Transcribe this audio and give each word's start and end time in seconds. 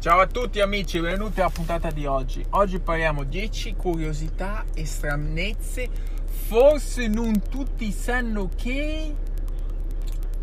Ciao 0.00 0.20
a 0.20 0.26
tutti 0.26 0.62
amici, 0.62 0.98
benvenuti 0.98 1.40
alla 1.40 1.50
puntata 1.50 1.90
di 1.90 2.06
oggi. 2.06 2.42
Oggi 2.52 2.78
parliamo 2.78 3.22
10 3.22 3.74
curiosità 3.74 4.64
e 4.72 4.86
stranezze. 4.86 5.90
Forse 6.46 7.06
non 7.06 7.42
tutti 7.50 7.92
sanno 7.92 8.48
che 8.56 9.14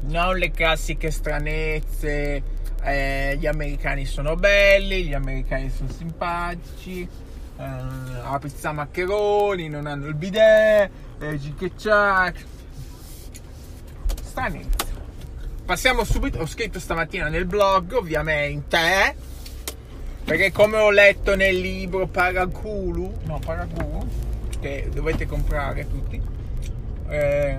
non 0.02 0.38
le 0.38 0.52
classiche 0.52 1.10
stranezze. 1.10 2.44
Eh, 2.84 3.36
gli 3.40 3.48
americani 3.48 4.06
sono 4.06 4.36
belli, 4.36 5.06
gli 5.06 5.16
americani 5.16 5.72
sono 5.72 5.90
simpatici. 5.90 7.02
Eh, 7.02 7.10
la 7.58 8.38
pizza 8.40 8.72
maccheroni, 8.74 9.70
non 9.70 9.88
hanno 9.88 10.06
il 10.06 10.14
bidet, 10.14 10.92
eh, 11.20 11.40
Chac. 11.76 12.46
Stranezze. 14.22 14.86
Passiamo 15.66 16.04
subito, 16.04 16.38
ho 16.38 16.46
scritto 16.46 16.80
stamattina 16.80 17.28
nel 17.28 17.48
blog, 17.48 17.94
ovviamente 17.94 19.26
perché 20.28 20.52
come 20.52 20.76
ho 20.76 20.92
letto 20.92 21.38
nel 21.38 21.58
libro 21.58 22.06
Paragulu, 22.06 23.20
no 23.24 23.40
Paragulu, 23.40 24.06
che 24.60 24.90
dovete 24.94 25.26
comprare 25.26 25.88
tutti, 25.88 26.22
eh, 27.08 27.58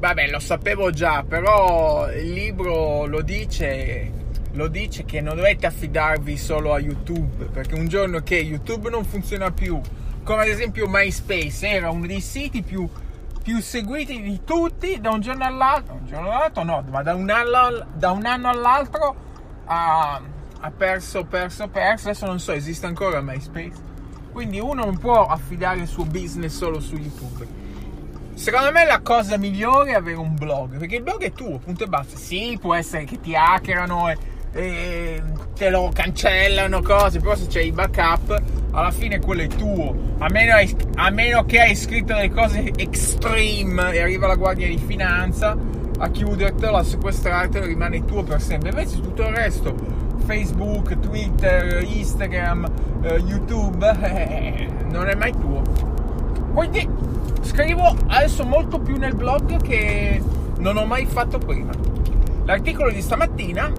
vabbè 0.00 0.26
lo 0.26 0.40
sapevo 0.40 0.90
già, 0.90 1.22
però 1.22 2.10
il 2.10 2.32
libro 2.32 3.06
lo 3.06 3.22
dice, 3.22 4.10
lo 4.50 4.66
dice 4.66 5.04
che 5.04 5.20
non 5.20 5.36
dovete 5.36 5.66
affidarvi 5.66 6.36
solo 6.36 6.74
a 6.74 6.80
YouTube, 6.80 7.44
perché 7.44 7.76
un 7.76 7.86
giorno 7.86 8.18
che 8.22 8.38
YouTube 8.38 8.90
non 8.90 9.04
funziona 9.04 9.52
più, 9.52 9.80
come 10.24 10.42
ad 10.42 10.48
esempio 10.48 10.88
MySpace 10.88 11.68
era 11.68 11.90
uno 11.90 12.08
dei 12.08 12.20
siti 12.20 12.62
più, 12.62 12.88
più 13.40 13.60
seguiti 13.60 14.20
di 14.20 14.40
tutti 14.42 14.98
da 15.00 15.10
un 15.10 15.20
giorno 15.20 15.44
all'altro, 15.44 15.94
un 15.94 16.04
giorno 16.04 16.32
all'altro 16.32 16.64
no, 16.64 16.84
ma 16.90 17.00
da 17.04 17.14
un 17.14 17.30
anno, 17.30 17.86
da 17.94 18.10
un 18.10 18.26
anno 18.26 18.48
all'altro 18.48 19.14
a 19.66 20.20
ha 20.64 20.70
perso, 20.70 21.24
perso, 21.24 21.68
perso. 21.68 22.08
Adesso 22.08 22.26
non 22.26 22.38
so, 22.38 22.52
esiste 22.52 22.86
ancora 22.86 23.20
MySpace. 23.20 23.90
Quindi 24.30 24.60
uno 24.60 24.84
non 24.84 24.96
può 24.96 25.26
affidare 25.26 25.80
il 25.80 25.86
suo 25.86 26.04
business 26.04 26.56
solo 26.56 26.80
su 26.80 26.94
YouTube. 26.94 27.60
Secondo 28.34 28.70
me 28.70 28.84
la 28.86 29.00
cosa 29.00 29.36
migliore 29.36 29.90
è 29.90 29.94
avere 29.94 30.16
un 30.16 30.34
blog, 30.34 30.78
perché 30.78 30.96
il 30.96 31.02
blog 31.02 31.22
è 31.22 31.32
tuo, 31.32 31.58
punto 31.58 31.84
e 31.84 31.86
basta. 31.88 32.16
Sì, 32.16 32.56
può 32.60 32.74
essere 32.74 33.04
che 33.04 33.20
ti 33.20 33.34
hackerano 33.34 34.08
e, 34.08 34.18
e 34.52 35.22
te 35.54 35.68
lo 35.68 35.90
cancellano, 35.92 36.80
cose, 36.80 37.18
però 37.18 37.34
se 37.34 37.48
c'è 37.48 37.60
i 37.60 37.72
backup, 37.72 38.42
alla 38.70 38.90
fine 38.92 39.20
quello 39.20 39.42
è 39.42 39.48
tuo. 39.48 40.14
A 40.18 40.28
meno, 40.30 40.54
a 40.94 41.10
meno 41.10 41.44
che 41.44 41.60
hai 41.60 41.74
scritto 41.74 42.14
delle 42.14 42.30
cose 42.30 42.72
extreme 42.76 43.92
e 43.92 44.00
arriva 44.00 44.28
la 44.28 44.36
guardia 44.36 44.68
di 44.68 44.78
finanza 44.78 45.56
a 45.98 46.08
chiudertelo, 46.08 46.76
a 46.76 46.82
sequestrartelo, 46.84 47.66
rimane 47.66 48.04
tuo 48.04 48.22
per 48.22 48.40
sempre. 48.40 48.70
Invece 48.70 49.00
tutto 49.00 49.22
il 49.22 49.34
resto 49.34 49.91
Facebook, 50.24 50.98
Twitter, 51.00 51.82
Instagram, 51.82 52.66
eh, 53.02 53.16
YouTube, 53.18 53.88
eh, 54.00 54.68
non 54.90 55.08
è 55.08 55.14
mai 55.14 55.32
tuo. 55.32 55.62
Quindi 56.52 56.88
scrivo 57.42 57.96
adesso 58.06 58.44
molto 58.44 58.78
più 58.78 58.96
nel 58.96 59.14
blog 59.14 59.60
che 59.62 60.22
non 60.58 60.76
ho 60.76 60.84
mai 60.84 61.06
fatto 61.06 61.38
prima. 61.38 61.72
L'articolo 62.44 62.90
di 62.90 63.00
stamattina, 63.00 63.72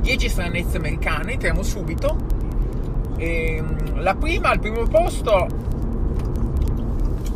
10 0.00 0.28
stranezze 0.28 0.76
americane, 0.76 1.32
entriamo 1.32 1.62
subito. 1.62 2.16
E, 3.16 3.56
ehm, 3.56 4.02
la 4.02 4.14
prima, 4.14 4.50
al 4.50 4.60
primo 4.60 4.82
posto, 4.84 5.46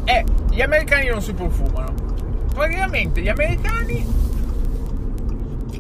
è 0.05 0.25
gli 0.51 0.61
americani 0.61 1.09
non 1.09 1.23
si 1.23 1.33
profumano. 1.33 1.95
Praticamente 2.53 3.21
gli 3.21 3.29
americani 3.29 4.28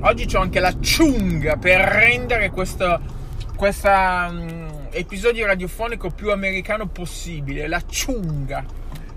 oggi 0.03 0.27
c'ho 0.27 0.41
anche 0.41 0.61
la 0.61 0.79
ciunga 0.79 1.57
per 1.57 1.81
rendere 1.81 2.51
questo 2.51 3.01
um, 3.57 4.89
episodio 4.91 5.47
radiofonico 5.47 6.11
più 6.11 6.31
americano 6.31 6.87
possibile. 6.87 7.67
La 7.67 7.83
ciunga. 7.85 8.65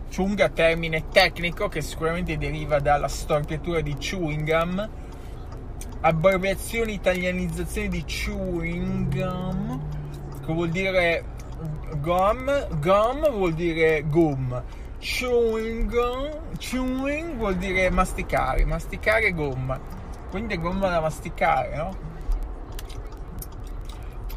Ciunga, 0.10 0.50
termine 0.50 1.08
tecnico 1.10 1.70
che 1.70 1.82
sicuramente 1.82 2.38
deriva 2.38 2.80
dalla 2.80 3.08
storpiatura 3.08 3.80
di 3.80 3.96
chewing 3.96 4.44
gum, 4.44 4.90
abbreviazione 6.02 6.92
italianizzazione 6.92 7.88
di 7.88 8.04
chewing 8.04 9.16
gum, 9.16 9.82
che 10.46 10.54
vuol 10.54 10.70
dire 10.70 11.24
gum, 12.02 12.80
gum 12.80 13.30
vuol 13.32 13.54
dire 13.54 14.04
gum. 14.08 14.62
Chewing 15.00 15.90
gum, 15.90 16.30
chewing 16.58 17.36
vuol 17.36 17.56
dire 17.56 17.90
masticare, 17.90 18.66
masticare 18.66 19.32
gomma 19.32 20.01
quindi 20.32 20.56
è 20.56 20.60
gomma 20.60 20.90
da 20.90 21.02
masticare, 21.02 21.76
no? 21.76 22.10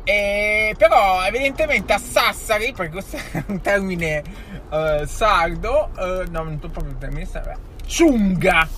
E, 0.03 0.75
però 0.77 1.25
evidentemente 1.25 1.95
a 1.95 1.99
Sassari, 1.99 2.75
perché 2.75 2.93
questo 2.93 3.17
è 3.17 3.43
un 3.47 3.61
termine 3.63 4.23
uh, 4.69 5.07
sardo, 5.07 5.91
uh, 5.97 6.31
no, 6.31 6.43
non 6.43 6.59
proprio 6.59 6.93
un 6.93 6.99
termine 6.99 7.25
sardo, 7.25 7.59
ciunga. 7.87 8.69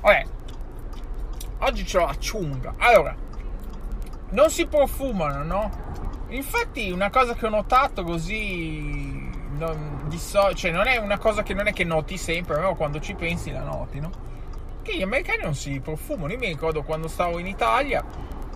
Vabbè, 0.00 0.26
oggi 1.58 1.82
c'ho 1.84 2.04
la 2.04 2.16
ciunga. 2.18 2.74
Allora, 2.76 3.16
non 4.30 4.50
si 4.50 4.66
profumano, 4.66 5.42
no? 5.42 5.70
Infatti 6.28 6.90
una 6.90 7.10
cosa 7.10 7.34
che 7.34 7.46
ho 7.46 7.50
notato 7.50 8.04
così, 8.04 9.28
non, 9.56 10.08
so, 10.16 10.54
cioè 10.54 10.70
non 10.70 10.86
è 10.86 10.98
una 10.98 11.18
cosa 11.18 11.42
che 11.42 11.52
non 11.52 11.66
è 11.66 11.72
che 11.72 11.84
noti 11.84 12.16
sempre, 12.16 12.54
però 12.54 12.74
quando 12.74 13.00
ci 13.00 13.14
pensi 13.14 13.50
la 13.50 13.62
noti, 13.62 13.98
no? 13.98 14.10
Che 14.82 14.96
gli 14.96 15.02
americani 15.02 15.42
non 15.42 15.54
si 15.54 15.80
profumano. 15.80 16.32
Io 16.32 16.38
mi 16.38 16.48
ricordo 16.48 16.82
quando 16.82 17.08
stavo 17.08 17.38
in 17.38 17.46
Italia, 17.46 18.04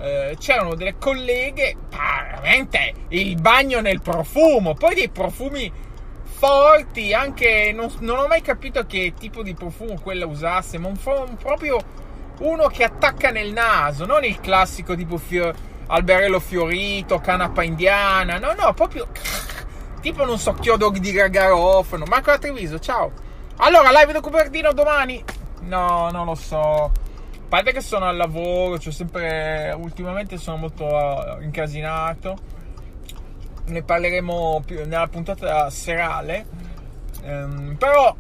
eh, 0.01 0.37
c'erano 0.39 0.75
delle 0.75 0.97
colleghe, 0.99 1.77
veramente 1.91 2.93
il 3.09 3.41
bagno 3.41 3.81
nel 3.81 4.01
profumo, 4.03 4.75
poi 4.75 4.95
dei 4.95 5.09
profumi 5.09 5.73
forti, 6.25 7.15
anche 7.15 7.73
non, 7.75 7.91
non 8.01 8.19
ho 8.19 8.27
mai 8.27 8.43
capito 8.43 8.85
che 8.85 9.15
tipo 9.19 9.43
di 9.43 9.55
profumo 9.55 9.99
quella 10.01 10.27
usasse, 10.27 10.77
ma 10.79 10.89
un, 10.89 10.99
un, 11.03 11.37
proprio 11.37 11.79
uno 12.41 12.67
che 12.67 12.85
attacca 12.85 13.31
nel 13.31 13.53
naso, 13.53 14.05
non 14.05 14.23
il 14.25 14.39
classico 14.41 14.95
tipo 14.95 15.17
fior, 15.17 15.55
alberello 15.87 16.41
fiorito, 16.41 17.19
canapa 17.21 17.63
indiana, 17.63 18.39
no, 18.39 18.53
no, 18.53 18.75
proprio 18.75 19.09
tipo 20.01 20.25
non 20.25 20.39
so, 20.39 20.53
chiodo 20.55 20.91
di 20.91 21.11
garofano. 21.11 22.05
Marco 22.07 22.31
da 22.31 22.39
Treviso, 22.39 22.79
ciao. 22.79 23.11
Allora, 23.57 23.91
live 23.91 24.13
da 24.13 24.21
Cupertino 24.21 24.73
domani. 24.73 25.25
No, 25.63 26.11
non 26.11 26.27
lo 26.27 26.35
so. 26.35 26.59
A 26.59 27.49
parte 27.49 27.73
che 27.73 27.81
sono 27.81 28.07
al 28.07 28.17
lavoro, 28.17 28.79
cioè 28.79 28.93
sempre. 28.93 29.75
Ultimamente 29.77 30.37
sono 30.37 30.57
molto 30.57 30.85
uh, 30.85 31.43
incasinato. 31.43 32.37
Ne 33.67 33.83
parleremo 33.83 34.63
più 34.65 34.79
nella 34.87 35.09
puntata 35.09 35.69
serale. 35.71 36.47
Um, 37.23 37.77
però. 37.77 38.15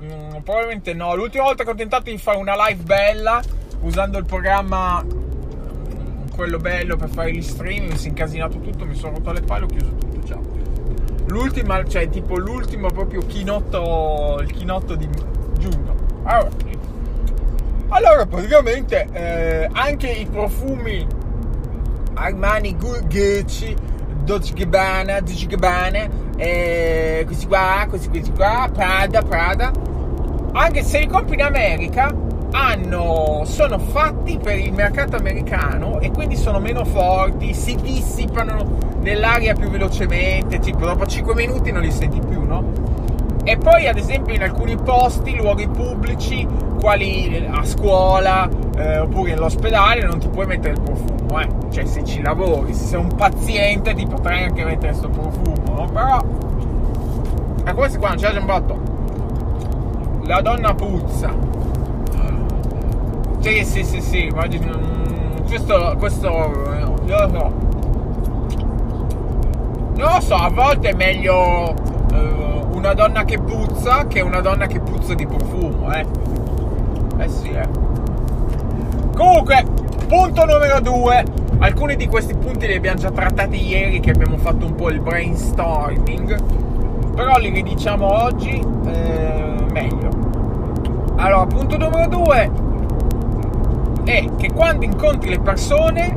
Um, 0.00 0.42
probabilmente 0.42 0.94
no. 0.94 1.14
L'ultima 1.14 1.44
volta 1.44 1.64
che 1.64 1.70
ho 1.70 1.74
tentato 1.74 2.10
di 2.10 2.18
fare 2.18 2.38
una 2.38 2.54
live 2.66 2.82
bella 2.82 3.42
usando 3.80 4.18
il 4.18 4.24
programma 4.24 5.02
mm, 5.02 6.28
quello 6.34 6.58
bello 6.58 6.96
per 6.96 7.08
fare 7.08 7.32
gli 7.32 7.42
stream 7.42 7.86
mi 7.86 7.96
si 7.96 8.06
è 8.06 8.08
incasinato 8.10 8.60
tutto, 8.60 8.84
mi 8.84 8.94
sono 8.94 9.16
rotto 9.16 9.32
le 9.32 9.40
palle, 9.40 9.64
ho 9.64 9.68
chiuso 9.68 9.94
tutto, 9.94 10.26
ciao. 10.26 10.42
L'ultima, 11.26 11.84
cioè 11.84 12.08
tipo 12.08 12.36
l'ultimo 12.38 12.90
proprio 12.90 13.20
chinotto, 13.26 14.38
il 14.40 14.52
chinotto 14.52 14.94
di. 14.96 15.08
Allora, 16.22 16.50
allora 17.88 18.26
praticamente 18.26 19.08
eh, 19.12 19.68
anche 19.72 20.08
i 20.08 20.26
profumi 20.26 21.06
Armani 22.14 22.76
Gucci, 22.76 23.74
Dolce 24.22 24.52
Gabbana, 24.52 25.20
Dolce 25.20 25.46
Gabbana, 25.46 26.08
eh, 26.36 27.22
questi 27.26 27.46
qua, 27.46 27.86
questi, 27.88 28.08
questi 28.08 28.32
qua, 28.32 28.68
Prada, 28.72 29.22
Prada, 29.22 29.72
anche 30.52 30.82
se 30.82 30.98
li 31.00 31.06
compri 31.06 31.34
in 31.34 31.42
America, 31.42 32.14
hanno, 32.52 33.42
sono 33.44 33.78
fatti 33.78 34.38
per 34.38 34.58
il 34.58 34.72
mercato 34.72 35.16
americano 35.16 36.00
e 36.00 36.10
quindi 36.10 36.36
sono 36.36 36.58
meno 36.58 36.84
forti, 36.84 37.54
si 37.54 37.76
dissipano 37.76 38.78
nell'aria 39.00 39.54
più 39.54 39.70
velocemente, 39.70 40.58
tipo 40.58 40.84
dopo 40.84 41.06
5 41.06 41.34
minuti 41.34 41.70
non 41.72 41.82
li 41.82 41.90
senti 41.90 42.20
più, 42.20 42.42
no? 42.42 43.08
E 43.42 43.56
poi, 43.56 43.88
ad 43.88 43.96
esempio, 43.96 44.34
in 44.34 44.42
alcuni 44.42 44.76
posti, 44.76 45.34
luoghi 45.36 45.66
pubblici, 45.68 46.46
quali 46.80 47.46
a 47.50 47.64
scuola 47.64 48.48
eh, 48.76 48.98
oppure 48.98 49.30
nell'ospedale, 49.30 50.04
non 50.04 50.18
ti 50.18 50.28
puoi 50.28 50.46
mettere 50.46 50.74
il 50.74 50.80
profumo, 50.80 51.40
eh. 51.40 51.48
Cioè, 51.70 51.84
se 51.84 52.04
ci 52.04 52.20
lavori, 52.22 52.74
se 52.74 52.84
sei 52.84 53.00
un 53.00 53.14
paziente, 53.14 53.94
ti 53.94 54.06
potrai 54.06 54.44
anche 54.44 54.64
mettere 54.64 54.92
questo 54.92 55.08
profumo, 55.08 55.74
no? 55.74 55.84
Però. 55.92 56.22
E 57.64 57.74
questo 57.74 57.98
qua 57.98 58.08
non 58.08 58.16
c'è 58.18 58.38
un 58.38 58.46
botto. 58.46 58.78
La 60.26 60.40
donna 60.40 60.74
puzza. 60.74 61.32
Sì, 63.40 63.64
sì, 63.64 63.84
sì, 63.84 64.00
sì, 64.02 64.24
immagino. 64.26 64.76
Mm, 64.76 65.46
questo, 65.46 65.94
questo. 65.98 66.28
Non 66.28 66.98
lo 67.06 67.28
so. 67.28 67.52
Non 69.96 70.12
lo 70.14 70.20
so, 70.20 70.34
a 70.34 70.50
volte 70.50 70.90
è 70.90 70.94
meglio. 70.94 71.74
Eh, 72.12 72.49
una 72.80 72.94
donna 72.94 73.24
che 73.24 73.38
puzza 73.38 74.06
che 74.06 74.20
una 74.20 74.40
donna 74.40 74.66
che 74.66 74.80
puzza 74.80 75.14
di 75.14 75.26
profumo, 75.26 75.92
eh. 75.92 76.06
Eh 77.18 77.28
sì, 77.28 77.50
eh. 77.50 77.68
Comunque, 79.14 79.64
Punto 80.10 80.44
numero 80.44 80.80
due. 80.80 81.22
Alcuni 81.60 81.94
di 81.94 82.08
questi 82.08 82.34
punti 82.34 82.66
li 82.66 82.74
abbiamo 82.74 82.98
già 82.98 83.12
trattati 83.12 83.64
ieri, 83.64 84.00
che 84.00 84.10
abbiamo 84.10 84.36
fatto 84.38 84.66
un 84.66 84.74
po' 84.74 84.90
il 84.90 84.98
brainstorming, 84.98 87.14
però 87.14 87.38
li 87.38 87.50
ridiciamo 87.50 88.24
oggi 88.24 88.60
eh, 88.86 89.54
meglio. 89.70 90.08
Allora, 91.14 91.46
punto 91.46 91.76
numero 91.76 92.08
due 92.08 92.50
è 94.02 94.24
che 94.36 94.50
quando 94.52 94.84
incontri 94.84 95.30
le 95.30 95.38
persone, 95.38 96.12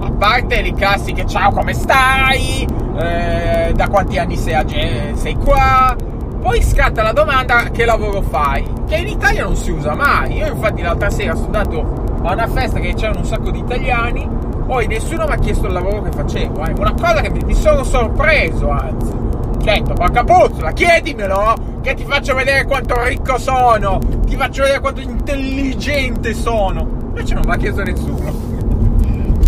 a 0.00 0.10
parte 0.10 0.62
le 0.62 0.72
classiche 0.72 1.26
ciao 1.26 1.50
come 1.50 1.74
stai, 1.74 2.66
eh, 2.98 3.72
da 3.74 3.88
quanti 3.88 4.18
anni 4.18 4.36
sei, 4.36 5.14
sei 5.14 5.34
qua, 5.36 5.96
poi 6.40 6.62
scatta 6.62 7.02
la 7.02 7.12
domanda 7.12 7.70
che 7.70 7.84
lavoro 7.84 8.22
fai, 8.22 8.66
che 8.86 8.96
in 8.96 9.08
Italia 9.08 9.44
non 9.44 9.56
si 9.56 9.70
usa 9.70 9.94
mai. 9.94 10.36
Io 10.36 10.48
infatti 10.48 10.82
l'altra 10.82 11.10
sera 11.10 11.34
sono 11.34 11.46
andato 11.46 12.06
a 12.22 12.32
una 12.32 12.46
festa 12.48 12.80
che 12.80 12.94
c'erano 12.94 13.20
un 13.20 13.24
sacco 13.24 13.50
di 13.50 13.58
italiani, 13.58 14.28
poi 14.66 14.86
nessuno 14.86 15.26
mi 15.26 15.32
ha 15.32 15.38
chiesto 15.38 15.66
il 15.66 15.72
lavoro 15.72 16.02
che 16.02 16.10
facevo, 16.12 16.64
eh. 16.64 16.72
una 16.76 16.92
cosa 16.92 17.20
che 17.20 17.30
mi, 17.30 17.40
mi 17.44 17.54
sono 17.54 17.84
sorpreso, 17.84 18.70
anzi. 18.70 19.10
Ho 19.10 19.56
detto, 19.60 19.94
ma 19.98 20.10
capuzzola, 20.10 20.72
chiedimelo, 20.72 21.80
che 21.82 21.94
ti 21.94 22.04
faccio 22.04 22.34
vedere 22.34 22.64
quanto 22.64 23.02
ricco 23.02 23.38
sono, 23.38 23.98
ti 24.26 24.36
faccio 24.36 24.62
vedere 24.62 24.80
quanto 24.80 25.00
intelligente 25.00 26.32
sono. 26.34 26.86
Invece 27.08 27.34
non 27.34 27.44
mi 27.46 27.52
ha 27.52 27.56
chiesto 27.56 27.82
nessuno. 27.82 28.32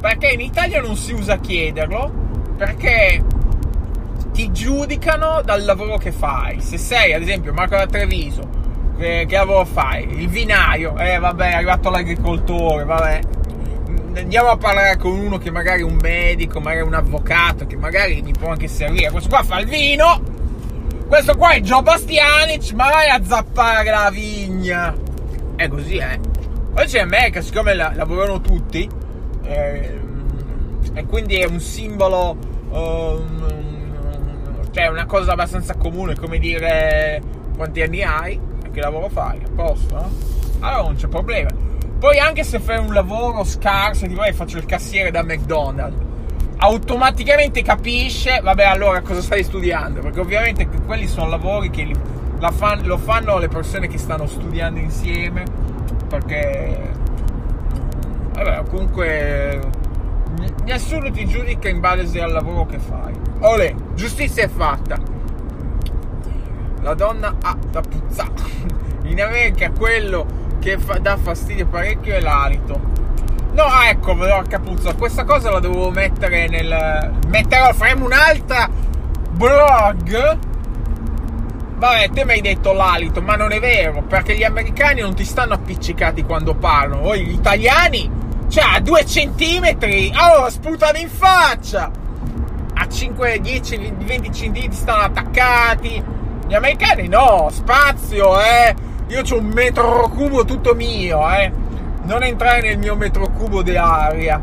Perché 0.00 0.28
in 0.28 0.40
Italia 0.40 0.80
non 0.80 0.96
si 0.96 1.12
usa 1.12 1.38
chiederlo, 1.38 2.27
perché 2.58 3.22
ti 4.32 4.50
giudicano 4.50 5.40
dal 5.42 5.64
lavoro 5.64 5.96
che 5.96 6.10
fai. 6.10 6.60
Se 6.60 6.76
sei, 6.76 7.14
ad 7.14 7.22
esempio, 7.22 7.52
Marco 7.52 7.76
da 7.76 7.86
Treviso, 7.86 8.42
che, 8.98 9.24
che 9.28 9.36
lavoro 9.36 9.64
fai? 9.64 10.20
Il 10.20 10.28
vinaio, 10.28 10.96
eh 10.98 11.18
vabbè, 11.18 11.50
è 11.50 11.54
arrivato 11.54 11.88
l'agricoltore, 11.88 12.84
vabbè. 12.84 13.20
Andiamo 14.16 14.48
a 14.48 14.56
parlare 14.56 14.96
con 14.96 15.12
uno 15.12 15.38
che 15.38 15.52
magari 15.52 15.82
è 15.82 15.84
un 15.84 15.98
medico, 16.00 16.58
magari 16.58 16.84
un 16.84 16.94
avvocato, 16.94 17.66
che 17.66 17.76
magari 17.76 18.20
mi 18.22 18.32
può 18.32 18.48
anche 18.48 18.66
servire. 18.66 19.12
Questo 19.12 19.28
qua 19.28 19.44
fa 19.44 19.60
il 19.60 19.68
vino, 19.68 20.20
questo 21.06 21.36
qua 21.36 21.52
è 21.52 21.60
Gio 21.60 21.80
Bastianic, 21.82 22.72
ma 22.72 22.90
vai 22.90 23.08
a 23.08 23.20
zappare 23.24 23.88
la 23.88 24.10
vigna. 24.10 24.92
È 25.54 25.68
così, 25.68 25.96
eh. 25.96 26.18
Poi 26.74 26.86
c'è 26.86 27.00
America, 27.00 27.40
siccome 27.40 27.74
la, 27.74 27.92
lavorano 27.94 28.40
tutti, 28.40 28.88
eh, 29.44 30.00
e 30.94 31.06
quindi 31.06 31.36
è 31.36 31.46
un 31.46 31.60
simbolo, 31.60 32.36
um, 32.70 34.66
cioè 34.70 34.88
una 34.88 35.06
cosa 35.06 35.32
abbastanza 35.32 35.76
comune, 35.76 36.16
come 36.16 36.38
dire 36.38 37.20
quanti 37.56 37.82
anni 37.82 38.02
hai 38.02 38.40
che 38.70 38.80
lavoro 38.80 39.08
fai? 39.08 39.40
A 39.44 39.48
posto, 39.54 39.94
no? 39.94 40.10
Allora 40.60 40.82
non 40.82 40.94
c'è 40.94 41.08
problema. 41.08 41.50
Poi 41.98 42.18
anche 42.18 42.44
se 42.44 42.60
fai 42.60 42.78
un 42.78 42.92
lavoro 42.92 43.42
scarso, 43.42 44.06
tipo 44.06 44.24
io 44.24 44.32
faccio 44.32 44.58
il 44.58 44.66
cassiere 44.66 45.10
da 45.10 45.24
McDonald's, 45.24 45.96
automaticamente 46.58 47.62
capisce, 47.62 48.40
vabbè 48.40 48.64
allora 48.64 49.00
cosa 49.00 49.20
stai 49.20 49.42
studiando? 49.42 50.00
Perché 50.00 50.20
ovviamente 50.20 50.68
quelli 50.86 51.08
sono 51.08 51.28
lavori 51.28 51.70
che 51.70 51.90
fan, 52.52 52.82
lo 52.84 52.98
fanno 52.98 53.38
le 53.38 53.48
persone 53.48 53.88
che 53.88 53.98
stanno 53.98 54.26
studiando 54.26 54.78
insieme, 54.78 55.42
perché 56.08 56.90
vabbè 58.34 58.62
comunque 58.68 59.60
nessuno 60.68 61.10
ti 61.10 61.26
giudica 61.26 61.68
in 61.68 61.80
base 61.80 62.20
al 62.20 62.32
lavoro 62.32 62.66
che 62.66 62.78
fai. 62.78 63.12
Olè, 63.40 63.74
giustizia 63.94 64.44
è 64.44 64.48
fatta 64.48 65.16
la 66.82 66.94
donna 66.94 67.36
ha 67.42 67.56
da 67.70 67.80
puzzare. 67.80 68.32
In 69.04 69.20
America 69.20 69.70
quello 69.70 70.26
che 70.58 70.78
fa, 70.78 70.98
dà 70.98 71.16
fastidio 71.16 71.66
parecchio 71.66 72.14
è 72.14 72.20
l'alito. 72.20 72.96
No, 73.52 73.64
ah, 73.64 73.88
ecco, 73.88 74.14
porca 74.14 74.60
puzza, 74.60 74.94
questa 74.94 75.24
cosa 75.24 75.50
la 75.50 75.60
devo 75.60 75.90
mettere 75.90 76.48
nel... 76.48 77.12
Metterò, 77.26 77.72
faremo 77.72 78.04
un'altra 78.04 78.68
blog. 79.30 80.38
Vabbè, 81.76 82.10
te 82.10 82.24
mi 82.24 82.32
hai 82.32 82.40
detto 82.40 82.72
l'alito, 82.72 83.20
ma 83.20 83.36
non 83.36 83.52
è 83.52 83.60
vero, 83.60 84.02
perché 84.02 84.36
gli 84.36 84.44
americani 84.44 85.00
non 85.00 85.14
ti 85.14 85.24
stanno 85.24 85.54
appiccicati 85.54 86.22
quando 86.24 86.54
parlano. 86.54 87.02
Voi 87.02 87.24
gli 87.24 87.32
italiani, 87.32 88.10
cioè 88.48 88.64
a 88.76 88.80
due 88.80 89.04
centimetri, 89.04 90.12
oh, 90.14 90.48
sputano 90.50 90.98
in 90.98 91.08
faccia! 91.08 91.90
A 92.74 92.88
5, 92.88 93.40
10, 93.40 93.94
20 93.98 94.32
centimetri 94.32 94.76
stanno 94.76 95.02
attaccati 95.02 96.16
gli 96.48 96.54
americani 96.54 97.08
no, 97.08 97.48
spazio, 97.50 98.40
eh. 98.40 98.74
Io 99.08 99.22
ho 99.22 99.38
un 99.38 99.46
metro 99.46 100.08
cubo 100.08 100.46
tutto 100.46 100.74
mio, 100.74 101.28
eh. 101.30 101.52
Non 102.04 102.22
entrare 102.22 102.62
nel 102.62 102.78
mio 102.78 102.96
metro 102.96 103.28
cubo 103.28 103.62
di 103.62 103.76
aria. 103.76 104.40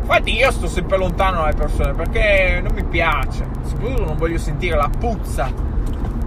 Infatti 0.00 0.34
io 0.34 0.50
sto 0.50 0.66
sempre 0.68 0.96
lontano 0.96 1.42
dalle 1.42 1.54
persone 1.54 1.92
perché 1.92 2.60
non 2.62 2.72
mi 2.74 2.84
piace. 2.84 3.46
Soprattutto 3.62 4.04
non 4.04 4.16
voglio 4.16 4.38
sentire 4.38 4.76
la 4.76 4.90
puzza 4.98 5.52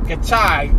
che 0.06 0.20
c'hai. 0.24 0.72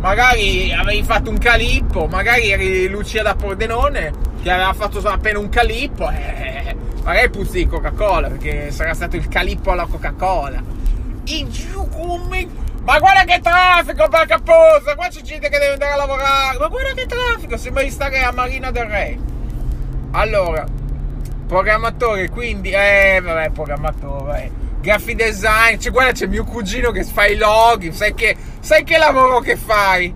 Magari 0.00 0.72
avevi 0.72 1.02
fatto 1.02 1.28
un 1.28 1.38
calippo, 1.38 2.06
magari 2.06 2.50
eri 2.50 2.88
Lucia 2.88 3.22
da 3.22 3.34
Pordenone 3.34 4.12
che 4.42 4.50
aveva 4.50 4.72
fatto 4.72 4.98
appena 5.08 5.38
un 5.38 5.48
calippo. 5.48 6.08
Eh, 6.10 6.76
magari 7.02 7.30
puzzi 7.30 7.58
di 7.58 7.66
Coca-Cola 7.66 8.28
perché 8.28 8.70
sarà 8.70 8.94
stato 8.94 9.16
il 9.16 9.28
calippo 9.28 9.70
alla 9.70 9.86
Coca-Cola. 9.86 10.62
E 11.24 11.46
giù 11.48 11.88
come 11.88 12.68
ma 12.82 12.98
guarda 12.98 13.24
che 13.24 13.40
traffico 13.40 14.08
per 14.08 14.26
Capuzzo! 14.26 14.94
Qua 14.96 15.08
c'è 15.08 15.20
gente 15.20 15.48
che 15.48 15.58
deve 15.58 15.74
andare 15.74 15.92
a 15.92 15.96
lavorare! 15.96 16.58
Ma 16.58 16.66
guarda 16.68 16.94
che 16.94 17.06
traffico! 17.06 17.56
Sembra 17.56 17.82
di 17.82 17.90
stare 17.90 18.18
a 18.20 18.32
Marina 18.32 18.70
del 18.70 18.86
Re. 18.86 19.18
Allora, 20.12 20.66
programmatore, 21.46 22.30
quindi... 22.30 22.70
Eh, 22.70 23.20
vabbè, 23.22 23.50
programmatore. 23.50 24.44
Eh. 24.44 24.50
Graphic 24.80 25.16
design. 25.16 25.78
Cioè, 25.78 25.92
guarda, 25.92 26.12
c'è 26.12 26.26
mio 26.26 26.44
cugino 26.44 26.90
che 26.90 27.04
fa 27.04 27.26
i 27.26 27.36
loghi. 27.36 27.92
Sai 27.92 28.14
che, 28.14 28.34
sai 28.60 28.82
che 28.82 28.96
lavoro 28.96 29.40
che 29.40 29.56
fai? 29.56 30.12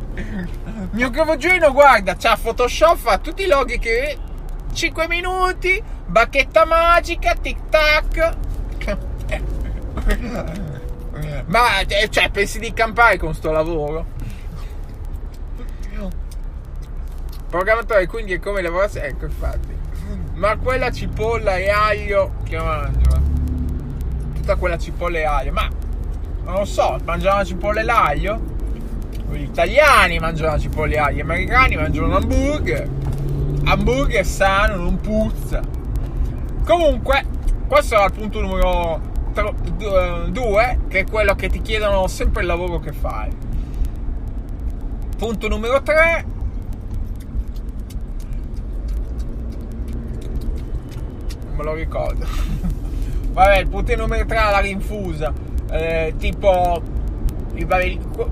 Mio 0.94 1.10
cugino, 1.10 1.72
guarda, 1.72 2.16
c'ha 2.16 2.38
Photoshop, 2.40 2.96
fa 2.96 3.18
tutti 3.18 3.42
i 3.42 3.46
loghi 3.46 3.78
che... 3.78 4.18
5 4.72 5.06
minuti, 5.06 5.80
bacchetta 6.06 6.64
magica, 6.64 7.34
tic 7.34 7.58
tac. 7.68 8.36
Ma 11.46 11.80
eh, 11.80 12.08
cioè, 12.10 12.30
pensi 12.30 12.58
di 12.58 12.72
campare 12.72 13.16
con 13.18 13.34
sto 13.34 13.52
lavoro? 13.52 14.06
Programmatore, 17.48 18.06
quindi 18.08 18.32
è 18.32 18.40
come 18.40 18.62
lavorare. 18.62 19.06
Ecco, 19.06 19.26
infatti. 19.26 19.76
Ma 20.34 20.56
quella 20.56 20.90
cipolla 20.90 21.56
e 21.56 21.70
aglio 21.70 22.32
che 22.42 22.58
mangio? 22.58 23.22
Tutta 24.34 24.56
quella 24.56 24.76
cipolla 24.76 25.18
e 25.18 25.24
aglio. 25.24 25.52
Ma 25.52 25.70
non 26.44 26.54
lo 26.54 26.64
so, 26.64 26.98
mangiano 27.04 27.36
la 27.36 27.44
cipolla 27.44 27.80
e 27.80 27.84
l'aglio? 27.84 28.53
Gli 29.30 29.42
italiani 29.42 30.18
mangiano 30.18 30.52
la 30.52 30.58
cipolla 30.58 31.10
gli 31.10 31.20
americani 31.20 31.76
mangiano 31.76 32.06
l'hamburger. 32.08 32.88
Hamburger 33.64 34.24
sano, 34.24 34.76
non 34.76 35.00
puzza. 35.00 35.60
Comunque, 36.64 37.24
questo 37.66 37.94
era 37.94 38.04
il 38.04 38.12
punto 38.12 38.40
numero 38.40 39.00
2 40.30 40.78
che 40.88 41.00
è 41.00 41.04
quello 41.04 41.34
che 41.34 41.48
ti 41.48 41.60
chiedono 41.60 42.06
sempre 42.06 42.42
il 42.42 42.46
lavoro 42.46 42.78
che 42.78 42.92
fai 42.92 43.28
punto 45.16 45.48
numero 45.48 45.82
3 45.82 46.24
non 51.46 51.56
me 51.56 51.64
lo 51.64 51.74
ricordo 51.74 52.24
vabbè 53.32 53.58
il 53.58 53.68
punto 53.68 53.96
numero 53.96 54.24
3 54.24 54.36
è 54.36 54.50
la 54.50 54.60
rinfusa 54.60 55.32
eh, 55.70 56.14
tipo 56.16 56.80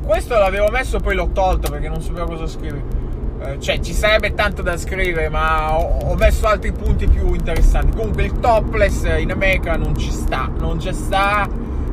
questo 0.05 0.38
l'avevo 0.38 0.69
messo 0.71 0.99
poi 0.99 1.14
l'ho 1.14 1.31
tolto 1.33 1.71
perché 1.71 1.88
non 1.88 2.00
sapevo 2.00 2.26
cosa 2.26 2.47
scrivere. 2.47 3.00
Eh, 3.43 3.61
cioè 3.61 3.81
ci 3.81 3.93
sarebbe 3.93 4.35
tanto 4.35 4.62
da 4.62 4.76
scrivere 4.76 5.29
ma 5.29 5.76
ho, 5.76 6.14
messo 6.14 6.47
altri 6.47 6.73
punti 6.73 7.07
più 7.07 7.35
interessanti. 7.35 7.97
Comunque 7.97 8.25
il 8.25 8.41
topless 8.41 9.05
in 9.19 9.31
America 9.31 9.76
non 9.76 9.97
ci 9.97 10.11
sta 10.11 10.50
non 10.59 10.81
ci 10.81 10.93
sta. 10.93 11.49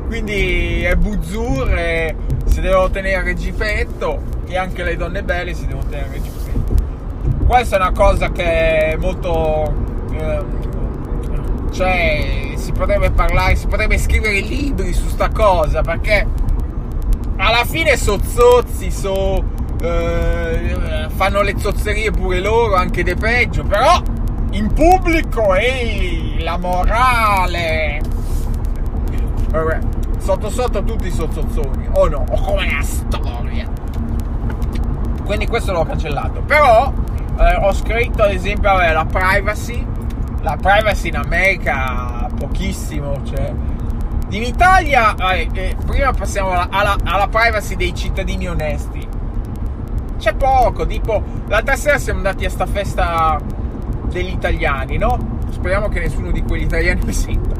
Quindi 0.06 0.82
è 0.82 0.96
buzzur 0.96 1.72
e 1.72 2.16
si 2.46 2.60
deve 2.60 2.74
ottenere 2.74 3.34
gipetto 3.34 4.20
e 4.46 4.56
anche 4.56 4.82
le 4.82 4.96
donne 4.96 5.22
belle 5.22 5.54
si 5.54 5.66
devono 5.66 5.86
ottenere 5.86 6.20
gipetto 6.20 6.40
questa 7.50 7.78
è 7.78 7.80
una 7.80 7.90
cosa 7.90 8.30
che 8.30 8.92
è 8.92 8.96
molto 8.96 9.74
eh, 10.12 10.44
cioè 11.72 12.52
si 12.54 12.70
potrebbe 12.70 13.10
parlare 13.10 13.56
si 13.56 13.66
potrebbe 13.66 13.98
scrivere 13.98 14.38
libri 14.40 14.92
su 14.92 15.08
sta 15.08 15.30
cosa 15.30 15.80
perché 15.80 16.26
alla 17.40 17.64
fine 17.64 17.96
so 17.96 18.20
zozzi 18.22 18.90
so 18.90 19.42
eh, 19.80 21.08
fanno 21.08 21.40
le 21.40 21.58
zozzerie 21.58 22.10
pure 22.10 22.40
loro, 22.40 22.74
anche 22.74 23.02
de 23.02 23.14
peggio, 23.16 23.64
però 23.64 24.00
in 24.50 24.72
pubblico 24.72 25.54
ehi, 25.54 26.42
la 26.42 26.58
morale. 26.58 28.00
Vabbè, 29.50 29.78
sotto 30.18 30.50
sotto 30.50 30.84
tutti 30.84 31.10
sono 31.10 31.32
zozzoni, 31.32 31.88
o 31.92 32.08
no, 32.08 32.24
o 32.28 32.40
come 32.40 32.70
la 32.70 32.82
storia. 32.82 33.68
Quindi 35.24 35.46
questo 35.46 35.72
l'ho 35.72 35.84
cancellato, 35.84 36.42
però 36.42 36.92
eh, 37.38 37.56
ho 37.56 37.72
scritto 37.72 38.22
ad 38.22 38.32
esempio 38.32 38.70
vabbè, 38.70 38.92
la 38.92 39.06
privacy, 39.06 39.86
la 40.42 40.56
privacy 40.60 41.08
in 41.08 41.16
America 41.16 42.28
pochissimo, 42.36 43.22
cioè 43.24 43.52
in 44.36 44.42
Italia, 44.42 45.14
eh, 45.32 45.48
eh, 45.52 45.76
prima 45.84 46.12
passiamo 46.12 46.50
alla, 46.50 46.68
alla, 46.70 46.96
alla, 47.02 47.28
privacy 47.28 47.76
dei 47.76 47.94
cittadini 47.94 48.48
onesti. 48.48 49.06
C'è 50.18 50.34
poco, 50.34 50.86
tipo, 50.86 51.22
l'altra 51.48 51.76
sera 51.76 51.98
siamo 51.98 52.18
andati 52.18 52.44
a 52.44 52.50
sta 52.50 52.66
festa 52.66 53.40
degli 54.04 54.32
italiani, 54.32 54.98
no? 54.98 55.38
Speriamo 55.50 55.88
che 55.88 56.00
nessuno 56.00 56.30
di 56.30 56.42
quegli 56.42 56.62
italiani 56.62 57.00
mi 57.06 57.12
senta. 57.12 57.56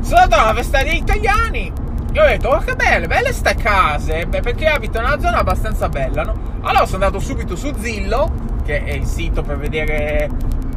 Sono 0.00 0.20
andato 0.20 0.42
alla 0.42 0.54
festa 0.54 0.82
degli 0.82 0.96
italiani 0.96 1.72
e 2.12 2.20
ho 2.20 2.26
detto, 2.26 2.48
oh 2.48 2.58
che 2.58 2.74
belle, 2.76 3.06
belle 3.06 3.32
ste 3.32 3.54
case, 3.54 4.26
Beh, 4.26 4.40
perché 4.40 4.66
abito 4.68 4.98
in 4.98 5.04
una 5.04 5.18
zona 5.18 5.38
abbastanza 5.38 5.88
bella, 5.88 6.22
no? 6.22 6.34
Allora 6.60 6.86
sono 6.86 7.04
andato 7.04 7.22
subito 7.22 7.56
su 7.56 7.72
Zillo, 7.78 8.30
che 8.64 8.84
è 8.84 8.92
il 8.92 9.06
sito 9.06 9.42
per 9.42 9.58
vedere 9.58 10.30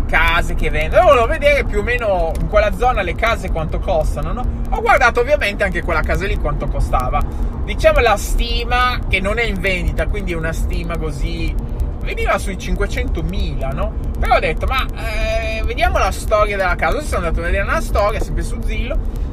case 0.10 0.56
che 0.56 0.70
vendono. 0.70 1.04
Volevo 1.04 1.28
vedere 1.28 1.64
più 1.64 1.80
o 1.80 1.84
meno 1.84 2.32
in 2.40 2.48
quella 2.50 2.74
zona 2.76 3.02
le 3.02 3.16
case 3.16 3.52
quanto 3.52 3.80
costano, 3.80 4.34
no? 4.34 4.44
Ho 4.72 4.82
guardato 4.82 5.20
ovviamente 5.20 5.64
anche 5.64 5.84
quella 5.84 6.02
casa 6.02 6.26
lì 6.26 6.38
quanto 6.38 6.68
costava. 6.68 7.22
Diciamo 7.64 8.00
la 8.00 8.18
stima 8.18 9.00
che 9.08 9.20
non 9.20 9.38
è 9.38 9.44
in 9.44 9.60
vendita, 9.60 10.08
quindi 10.08 10.34
è 10.34 10.36
una 10.36 10.54
stima 10.54 10.98
così. 10.98 11.56
Veniva 12.02 12.38
sui 12.40 12.56
500.000, 12.56 13.74
no? 13.74 13.94
Però 14.20 14.36
ho 14.36 14.40
detto, 14.40 14.66
ma 14.66 14.84
eh, 14.96 15.62
vediamo 15.64 16.00
la 16.00 16.12
storia 16.12 16.58
della 16.58 16.76
casa. 16.76 17.02
Sono 17.02 17.28
andato 17.28 17.42
a 17.42 17.44
vedere 17.44 17.64
una 17.64 17.82
storia, 17.82 18.20
sempre 18.20 18.44
su 18.44 18.60
Zillo 18.66 19.28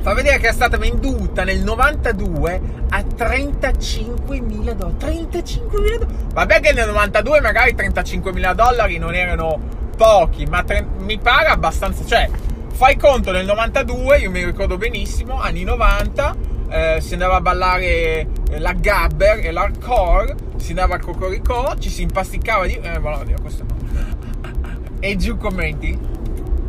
fa 0.00 0.14
vedere 0.14 0.38
che 0.38 0.48
è 0.48 0.52
stata 0.52 0.78
venduta 0.78 1.44
nel 1.44 1.62
92 1.62 2.60
a 2.90 2.98
35.000 3.00 4.72
dollari. 4.72 5.28
35.000 5.30 5.98
dollari. 5.98 6.06
Vabbè 6.32 6.60
che 6.60 6.72
nel 6.72 6.86
92 6.86 7.40
magari 7.40 7.74
35.000 7.74 8.54
dollari 8.54 8.96
non 8.96 9.14
erano 9.14 9.77
pochi, 9.98 10.46
ma 10.46 10.62
tre, 10.62 10.86
mi 10.98 11.18
pare 11.18 11.48
abbastanza. 11.48 12.06
Cioè, 12.06 12.30
fai 12.72 12.96
conto 12.96 13.32
nel 13.32 13.44
92, 13.44 14.18
io 14.18 14.30
mi 14.30 14.44
ricordo 14.44 14.78
benissimo, 14.78 15.40
anni 15.40 15.64
90, 15.64 16.36
eh, 16.70 16.98
si 17.00 17.14
andava 17.14 17.36
a 17.36 17.40
ballare 17.40 18.26
eh, 18.50 18.58
la 18.58 18.72
gabber 18.72 19.44
e 19.44 19.50
l'hardcore, 19.50 20.36
si 20.56 20.70
andava 20.70 20.94
al 20.94 21.00
cocorico, 21.00 21.74
ci 21.80 21.90
si 21.90 22.02
impasticava 22.02 22.66
di... 22.66 22.78
Eh, 22.80 22.98
voilà, 23.00 23.24
questo 23.40 23.64
no. 23.64 23.76
E 25.00 25.16
giù 25.16 25.36
commenti 25.36 26.16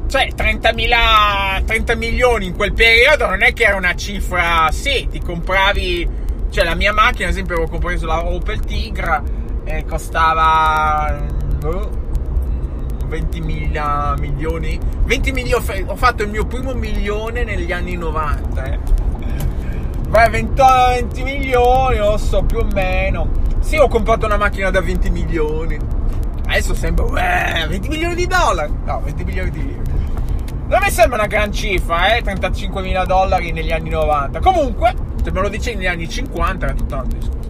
cioè 0.07 0.27
30.000 0.35 1.65
30 1.65 1.95
milioni 1.95 2.47
in 2.47 2.55
quel 2.55 2.73
periodo 2.73 3.27
non 3.27 3.43
è 3.43 3.53
che 3.53 3.65
era 3.65 3.75
una 3.75 3.95
cifra 3.95 4.69
sì 4.71 5.07
ti 5.07 5.19
compravi 5.19 6.09
cioè 6.49 6.63
la 6.63 6.73
mia 6.73 6.91
macchina 6.91 7.25
ad 7.25 7.33
esempio 7.33 7.55
avevo 7.55 7.69
compreso 7.69 8.07
la 8.07 8.25
Opel 8.25 8.59
Tigra 8.59 9.21
e 9.63 9.85
costava 9.85 11.15
oh, 13.09 13.15
20.000 13.15 14.19
milioni 14.19 14.79
20 15.03 15.31
milioni 15.31 15.83
ho 15.85 15.95
fatto 15.95 16.23
il 16.23 16.29
mio 16.29 16.45
primo 16.45 16.73
milione 16.73 17.43
negli 17.43 17.71
anni 17.71 17.95
90 17.95 18.63
eh. 18.63 18.79
Vai, 20.09 20.29
20, 20.29 20.53
20 20.55 21.23
milioni 21.23 21.97
non 21.97 22.17
so 22.17 22.43
più 22.43 22.59
o 22.59 22.67
meno 22.73 23.29
sì 23.59 23.77
ho 23.77 23.87
comprato 23.87 24.25
una 24.25 24.37
macchina 24.37 24.69
da 24.69 24.81
20 24.81 25.09
milioni 25.09 25.77
adesso 26.45 26.73
sembra 26.73 27.05
uè, 27.05 27.65
20 27.67 27.87
milioni 27.89 28.15
di 28.15 28.27
dollari 28.27 28.73
no 28.85 29.01
20 29.03 29.23
milioni 29.23 29.49
di 29.51 29.65
lire 29.65 29.89
non 30.69 30.81
mi 30.83 30.91
sembra 30.91 31.17
una 31.17 31.25
gran 31.25 31.51
cifra, 31.51 32.15
eh? 32.15 32.21
35.000 32.21 33.07
dollari 33.07 33.51
negli 33.51 33.71
anni 33.71 33.89
90. 33.89 34.39
Comunque, 34.39 34.93
se 35.23 35.31
me 35.31 35.41
lo 35.41 35.49
dicevi 35.49 35.77
negli 35.77 35.87
anni 35.87 36.07
50 36.07 36.65
era 36.65 36.75
tutto 36.75 36.95
un 36.95 37.07
discorso. 37.07 37.49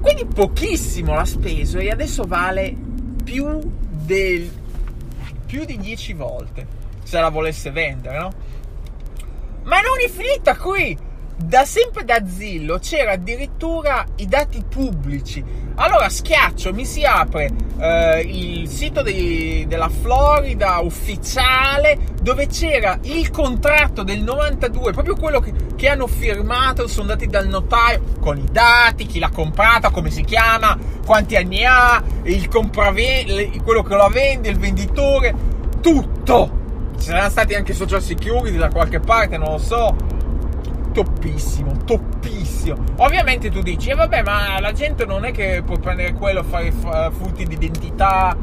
Quindi 0.00 0.24
pochissimo 0.24 1.14
l'ha 1.14 1.26
speso 1.26 1.76
e 1.76 1.90
adesso 1.90 2.24
vale 2.26 2.74
più 3.22 3.60
del 4.08 4.50
più 5.44 5.66
di 5.66 5.76
10 5.76 6.14
volte 6.14 6.66
se 7.02 7.20
la 7.20 7.28
volesse 7.28 7.70
vendere, 7.70 8.18
no? 8.18 8.32
Ma 9.64 9.80
non 9.80 10.00
è 10.02 10.08
finita 10.08 10.56
qui 10.56 10.96
da 11.40 11.64
sempre 11.64 12.04
da 12.04 12.20
Zillo 12.26 12.78
c'era 12.78 13.12
addirittura 13.12 14.04
i 14.16 14.26
dati 14.26 14.62
pubblici. 14.68 15.42
Allora 15.76 16.08
schiaccio, 16.08 16.74
mi 16.74 16.84
si 16.84 17.04
apre 17.04 17.50
eh, 17.78 18.20
il 18.22 18.68
sito 18.68 19.02
di, 19.02 19.64
della 19.68 19.88
Florida 19.88 20.80
ufficiale 20.80 21.98
dove 22.20 22.48
c'era 22.48 22.98
il 23.02 23.30
contratto 23.30 24.02
del 24.02 24.20
92, 24.20 24.92
proprio 24.92 25.14
quello 25.14 25.38
che, 25.38 25.52
che 25.76 25.88
hanno 25.88 26.08
firmato, 26.08 26.88
sono 26.88 27.02
andati 27.02 27.28
dal 27.28 27.46
notaio 27.46 28.02
con 28.20 28.36
i 28.36 28.46
dati, 28.50 29.06
chi 29.06 29.20
l'ha 29.20 29.30
comprata, 29.30 29.90
come 29.90 30.10
si 30.10 30.24
chiama, 30.24 30.76
quanti 31.06 31.36
anni 31.36 31.64
ha, 31.64 32.02
il 32.24 32.48
compravendita, 32.48 33.62
quello 33.62 33.84
che 33.84 33.94
la 33.94 34.08
vende, 34.08 34.48
il 34.48 34.58
venditore, 34.58 35.32
tutto. 35.80 36.56
Ci 36.98 37.06
saranno 37.06 37.30
stati 37.30 37.54
anche 37.54 37.74
social 37.74 38.02
security 38.02 38.56
da 38.56 38.68
qualche 38.70 38.98
parte, 38.98 39.38
non 39.38 39.52
lo 39.52 39.58
so 39.58 40.17
toppissimo, 40.98 41.76
toppissimo. 41.84 42.76
Ovviamente 42.96 43.50
tu 43.50 43.60
dici, 43.60 43.90
e 43.90 43.92
eh 43.92 43.94
vabbè, 43.94 44.22
ma 44.22 44.58
la 44.58 44.72
gente 44.72 45.06
non 45.06 45.24
è 45.24 45.30
che 45.30 45.62
può 45.64 45.76
prendere 45.76 46.12
quello, 46.12 46.42
fare 46.42 46.72
furti 46.72 47.46
di 47.46 47.54
identità. 47.54 48.36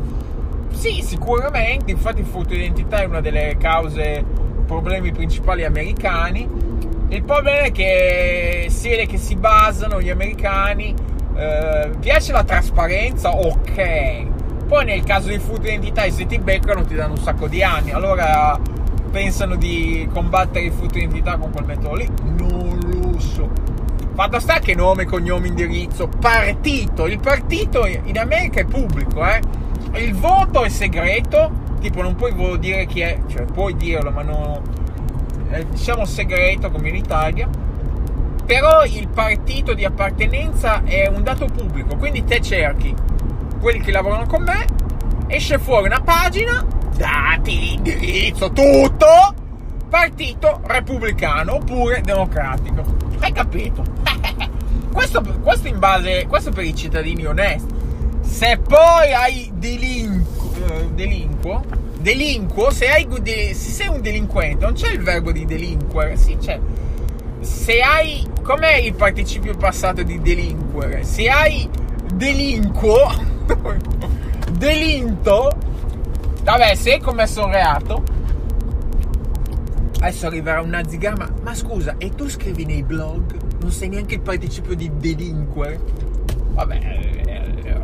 Sì, 0.71 1.01
sicuramente, 1.01 1.91
infatti 1.91 2.21
il 2.21 2.25
furto 2.25 2.53
di 2.53 2.61
identità 2.61 3.01
è 3.01 3.05
una 3.05 3.19
delle 3.19 3.57
cause, 3.59 4.23
problemi 4.65 5.11
principali 5.11 5.65
americani. 5.65 6.47
Il 7.09 7.23
problema 7.23 7.65
è 7.65 7.71
che 7.73 8.71
vede 8.81 9.05
che 9.05 9.17
si 9.17 9.35
basano 9.35 10.01
gli 10.01 10.09
americani, 10.09 10.95
eh, 11.35 11.89
piace 11.99 12.31
la 12.31 12.45
trasparenza, 12.45 13.35
ok. 13.35 14.27
Poi 14.65 14.85
nel 14.85 15.03
caso 15.03 15.27
di 15.27 15.39
furto 15.39 15.63
di 15.63 15.67
identità, 15.73 16.09
se 16.09 16.25
ti 16.25 16.39
beccano 16.39 16.85
ti 16.85 16.95
danno 16.95 17.15
un 17.15 17.19
sacco 17.19 17.47
di 17.47 17.61
anni. 17.61 17.91
Allora 17.91 18.57
pensano 19.15 19.55
di 19.55 20.05
combattere 20.11 20.65
il 20.65 20.73
furto 20.73 20.95
di 20.95 21.05
identità 21.05 21.37
con 21.37 21.49
quel 21.49 21.63
metodo 21.63 21.95
lì? 21.95 22.05
Non 22.37 22.77
lo 22.83 23.17
so. 23.17 23.49
Fatto 24.13 24.39
sta 24.39 24.59
che 24.59 24.75
nome, 24.75 25.05
cognome, 25.05 25.47
indirizzo, 25.47 26.09
partito. 26.09 27.05
Il 27.07 27.19
partito 27.21 27.85
in 27.85 28.19
America 28.19 28.59
è 28.59 28.65
pubblico, 28.65 29.25
eh. 29.25 29.39
Il 30.01 30.15
voto 30.15 30.65
è 30.65 30.69
segreto, 30.69 31.49
tipo 31.79 32.01
non 32.01 32.15
puoi 32.15 32.59
dire 32.59 32.85
chi 32.87 32.99
è, 32.99 33.17
cioè 33.27 33.43
puoi 33.43 33.77
dirlo, 33.77 34.11
ma 34.11 34.21
non 34.21 34.61
è 35.49 35.63
diciamo 35.63 36.03
segreto 36.03 36.69
come 36.69 36.89
in 36.89 36.95
Italia. 36.95 37.47
Però 38.45 38.83
il 38.83 39.07
partito 39.07 39.73
di 39.73 39.85
appartenenza 39.85 40.83
è 40.83 41.07
un 41.07 41.23
dato 41.23 41.45
pubblico, 41.45 41.95
quindi 41.95 42.25
te 42.25 42.41
cerchi 42.41 42.93
quelli 43.61 43.79
che 43.79 43.93
lavorano 43.93 44.25
con 44.25 44.43
me, 44.43 44.65
esce 45.27 45.57
fuori 45.57 45.85
una 45.85 46.01
pagina 46.01 46.74
dati, 46.95 47.73
indirizzo, 47.73 48.51
tutto 48.51 49.43
partito 49.89 50.61
repubblicano 50.65 51.55
oppure 51.55 52.01
democratico. 52.01 52.83
Hai 53.19 53.31
capito? 53.31 53.83
questo, 54.91 55.21
questo, 55.41 55.67
in 55.67 55.79
base, 55.79 56.25
questo 56.27 56.51
per 56.51 56.63
i 56.63 56.75
cittadini 56.75 57.25
onesti. 57.25 57.73
Se 58.21 58.57
poi 58.57 59.13
hai 59.13 59.51
delinquo, 59.53 60.51
eh, 60.67 60.89
delinquo, 60.93 61.63
delinquo, 61.99 62.71
se, 62.71 62.89
hai, 62.89 63.07
se 63.23 63.53
sei 63.53 63.87
un 63.87 64.01
delinquente, 64.01 64.65
non 64.65 64.73
c'è 64.73 64.91
il 64.91 65.01
verbo 65.01 65.31
di 65.31 65.45
delinquere, 65.45 66.17
sì 66.17 66.37
c'è. 66.37 66.59
Se 67.41 67.79
hai, 67.79 68.25
com'è 68.41 68.75
il 68.77 68.95
participio 68.95 69.55
passato 69.55 70.01
di 70.01 70.19
delinquere? 70.19 71.03
Se 71.03 71.29
hai 71.29 71.69
delinquo, 72.13 73.13
delinto, 74.51 75.51
Vabbè, 76.45 76.75
se 76.75 76.93
hai 76.93 76.99
commesso 76.99 77.43
un 77.43 77.51
reato, 77.51 78.03
adesso 79.99 80.27
arriverà 80.27 80.61
un 80.61 80.69
nazigama. 80.69 81.27
Ma 81.41 81.55
scusa, 81.55 81.95
e 81.97 82.11
tu 82.11 82.29
scrivi 82.29 82.65
nei 82.65 82.83
blog? 82.83 83.35
Non 83.61 83.71
sei 83.71 83.89
neanche 83.89 84.13
il 84.13 84.21
participio 84.21 84.75
di 84.75 84.91
delinquere? 84.95 85.79
Vabbè, 86.51 86.75
eh, 86.75 87.81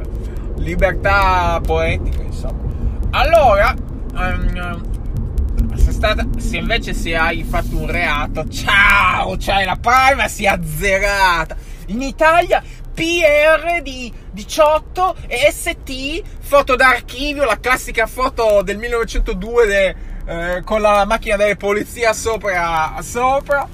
libertà 0.58 1.60
poetica, 1.66 2.22
insomma. 2.22 2.62
Allora, 3.10 3.74
um, 4.14 5.76
se, 5.76 5.92
stata, 5.92 6.28
se, 6.38 6.58
invece 6.58 6.94
se 6.94 7.16
hai 7.16 7.44
fatto 7.44 7.76
un 7.76 7.90
reato, 7.90 8.48
ciao, 8.48 9.38
c'hai 9.40 9.66
la 9.66 9.76
privacy 9.76 10.46
azzerata. 10.46 11.58
In 11.88 12.04
Italia 12.04 12.62
PR 12.94 13.82
di 13.82 14.14
18 14.32 15.16
e 15.28 15.52
ST, 15.52 16.24
foto 16.52 16.76
d'archivio, 16.76 17.46
la 17.46 17.62
classica 17.62 18.08
foto 18.08 18.62
del 18.62 18.78
1902 18.78 19.66
de, 19.68 19.96
eh, 20.26 20.62
con 20.66 20.82
la 20.82 21.06
macchina 21.06 21.38
delle 21.38 21.56
polizia 21.56 22.12
sopra, 22.12 22.94
sopra. 23.00 23.66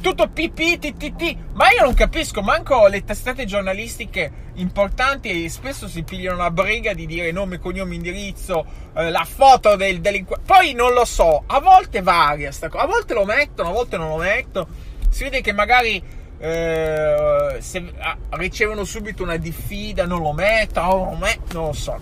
Tutto 0.00 0.28
PP, 0.30 0.78
TTT, 0.80 1.36
ma 1.52 1.70
io 1.70 1.84
non 1.84 1.94
capisco, 1.94 2.42
manco 2.42 2.88
le 2.88 3.04
testate 3.04 3.44
giornalistiche 3.44 4.50
importanti 4.54 5.44
e 5.44 5.48
spesso 5.48 5.86
si 5.86 6.02
pigliano 6.02 6.38
la 6.38 6.50
briga 6.50 6.94
di 6.94 7.06
dire 7.06 7.30
nome, 7.30 7.60
cognome, 7.60 7.94
indirizzo, 7.94 8.66
eh, 8.96 9.08
la 9.08 9.24
foto 9.24 9.76
del 9.76 10.00
delinquente. 10.00 10.44
Poi 10.44 10.72
non 10.72 10.94
lo 10.94 11.04
so, 11.04 11.44
a 11.46 11.60
volte 11.60 12.02
varia 12.02 12.50
sta 12.50 12.68
cosa, 12.68 12.82
a 12.82 12.88
volte 12.88 13.14
lo 13.14 13.24
mettono, 13.24 13.68
a 13.68 13.72
volte 13.72 13.96
non 13.98 14.08
lo 14.08 14.16
metto. 14.16 14.66
Si 15.10 15.22
vede 15.22 15.40
che 15.42 15.52
magari 15.52 16.02
eh, 16.38 17.56
se 17.60 17.92
ah, 17.98 18.16
ricevono 18.30 18.84
subito 18.84 19.22
una 19.22 19.36
diffida, 19.36 20.06
non 20.06 20.20
lo 20.20 20.32
mettono, 20.32 21.18
non 21.52 21.66
lo 21.66 21.72
so. 21.72 21.98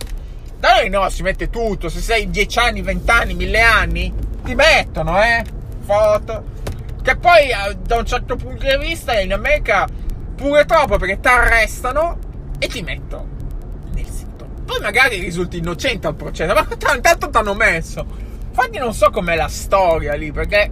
Da 0.58 0.76
noi 0.76 0.88
no, 0.88 1.08
si 1.08 1.22
mette 1.22 1.50
tutto. 1.50 1.88
Se 1.88 2.00
sei 2.00 2.30
10 2.30 2.58
anni, 2.58 2.82
20 2.82 3.10
anni, 3.10 3.34
1000 3.34 3.60
anni, 3.60 4.14
ti 4.42 4.54
mettono, 4.54 5.22
eh? 5.22 5.44
Foto. 5.80 6.52
Che 7.02 7.16
poi, 7.16 7.50
eh, 7.50 7.76
da 7.82 7.96
un 7.96 8.06
certo 8.06 8.36
punto 8.36 8.64
di 8.66 8.76
vista, 8.78 9.18
in 9.20 9.32
America 9.32 9.86
pure 10.34 10.64
troppo 10.64 10.98
perché 10.98 11.20
ti 11.20 11.28
arrestano 11.28 12.18
e 12.58 12.66
ti 12.66 12.82
mettono 12.82 13.28
nel 13.94 14.06
sito. 14.06 14.46
Poi 14.64 14.80
magari 14.80 15.18
risulti 15.18 15.58
innocente 15.58 16.06
al 16.06 16.14
processo, 16.14 16.54
ma 16.54 16.64
tanto 17.00 17.30
ti 17.30 17.36
hanno 17.36 17.54
messo. 17.54 18.04
Infatti 18.48 18.78
non 18.78 18.94
so 18.94 19.10
com'è 19.10 19.36
la 19.36 19.48
storia 19.48 20.14
lì, 20.14 20.32
perché 20.32 20.70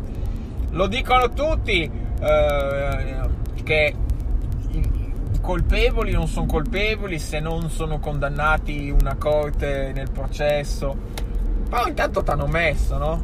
lo 0.70 0.86
dicono 0.86 1.30
tutti 1.30 1.82
eh, 2.20 3.30
che 3.62 3.94
colpevoli 5.40 6.12
non 6.12 6.28
sono 6.28 6.46
colpevoli 6.46 7.18
se 7.18 7.40
non 7.40 7.68
sono 7.68 7.98
condannati 7.98 8.90
una 8.90 9.16
corte 9.16 9.92
nel 9.94 10.10
processo. 10.10 10.96
Però 11.68 11.86
intanto 11.86 12.22
ti 12.22 12.30
hanno 12.30 12.46
messo, 12.46 12.96
no? 12.96 13.22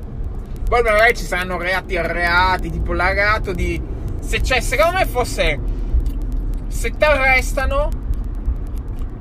Poi 0.68 0.82
magari 0.82 1.16
ci 1.16 1.24
saranno 1.24 1.56
reati 1.56 1.94
e 1.94 2.06
reati, 2.06 2.70
tipo 2.70 2.92
l'agato 2.92 3.52
di... 3.52 3.80
Se 4.20 4.40
c'è, 4.40 4.60
secondo 4.60 4.98
me 4.98 5.06
fosse... 5.06 5.76
Se 6.66 6.90
ti 6.90 7.04
arrestano, 7.04 7.88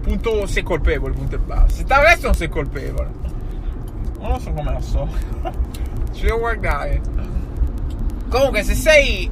punto 0.01 0.45
sei 0.47 0.63
colpevole, 0.63 1.13
punto 1.13 1.35
e 1.35 1.39
basta. 1.39 1.69
Se 1.69 1.83
ti 1.85 1.93
arrestano 1.93 2.33
sei 2.33 2.49
colpevole. 2.49 3.09
Non 4.19 4.31
lo 4.31 4.39
so 4.39 4.51
come 4.51 4.73
lo 4.73 4.81
so. 4.81 5.07
Ci 6.11 6.23
devo 6.23 6.39
guardare. 6.39 7.01
Comunque, 8.29 8.63
se 8.63 8.73
sei 8.73 9.31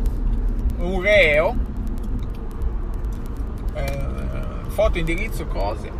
un 0.77 1.01
reo, 1.01 1.55
eh, 3.75 4.69
foto, 4.69 4.97
indirizzo, 4.97 5.45
cose. 5.45 5.91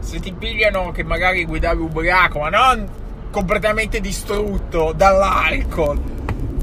Se 0.00 0.20
ti 0.20 0.32
pigliano 0.32 0.90
che 0.92 1.02
magari 1.02 1.44
guidavi 1.44 1.82
ubriaco, 1.82 2.38
ma 2.38 2.48
non 2.48 2.88
completamente 3.30 4.00
distrutto 4.00 4.92
dall'alcol. 4.94 6.16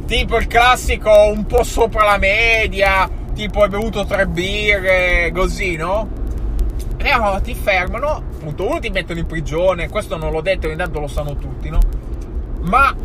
Tipo 0.06 0.38
il 0.38 0.48
classico 0.48 1.12
un 1.30 1.46
po' 1.46 1.64
sopra 1.64 2.06
la 2.06 2.18
media, 2.18 3.10
tipo 3.34 3.64
hai 3.64 3.70
bevuto 3.70 4.06
tre 4.06 4.28
birre, 4.28 5.32
così, 5.34 5.76
no? 5.76 6.24
E 6.98 7.10
allora 7.10 7.40
ti 7.40 7.54
fermano, 7.54 8.16
appunto, 8.16 8.68
uno 8.68 8.80
ti 8.80 8.90
mettono 8.90 9.20
in 9.20 9.26
prigione, 9.26 9.90
questo 9.90 10.18
non 10.18 10.32
l'ho 10.32 10.42
detto, 10.42 10.68
intanto 10.70 11.00
lo 11.00 11.08
sanno 11.08 11.36
tutti, 11.36 11.70
no? 11.70 11.80
Ma 12.62 12.96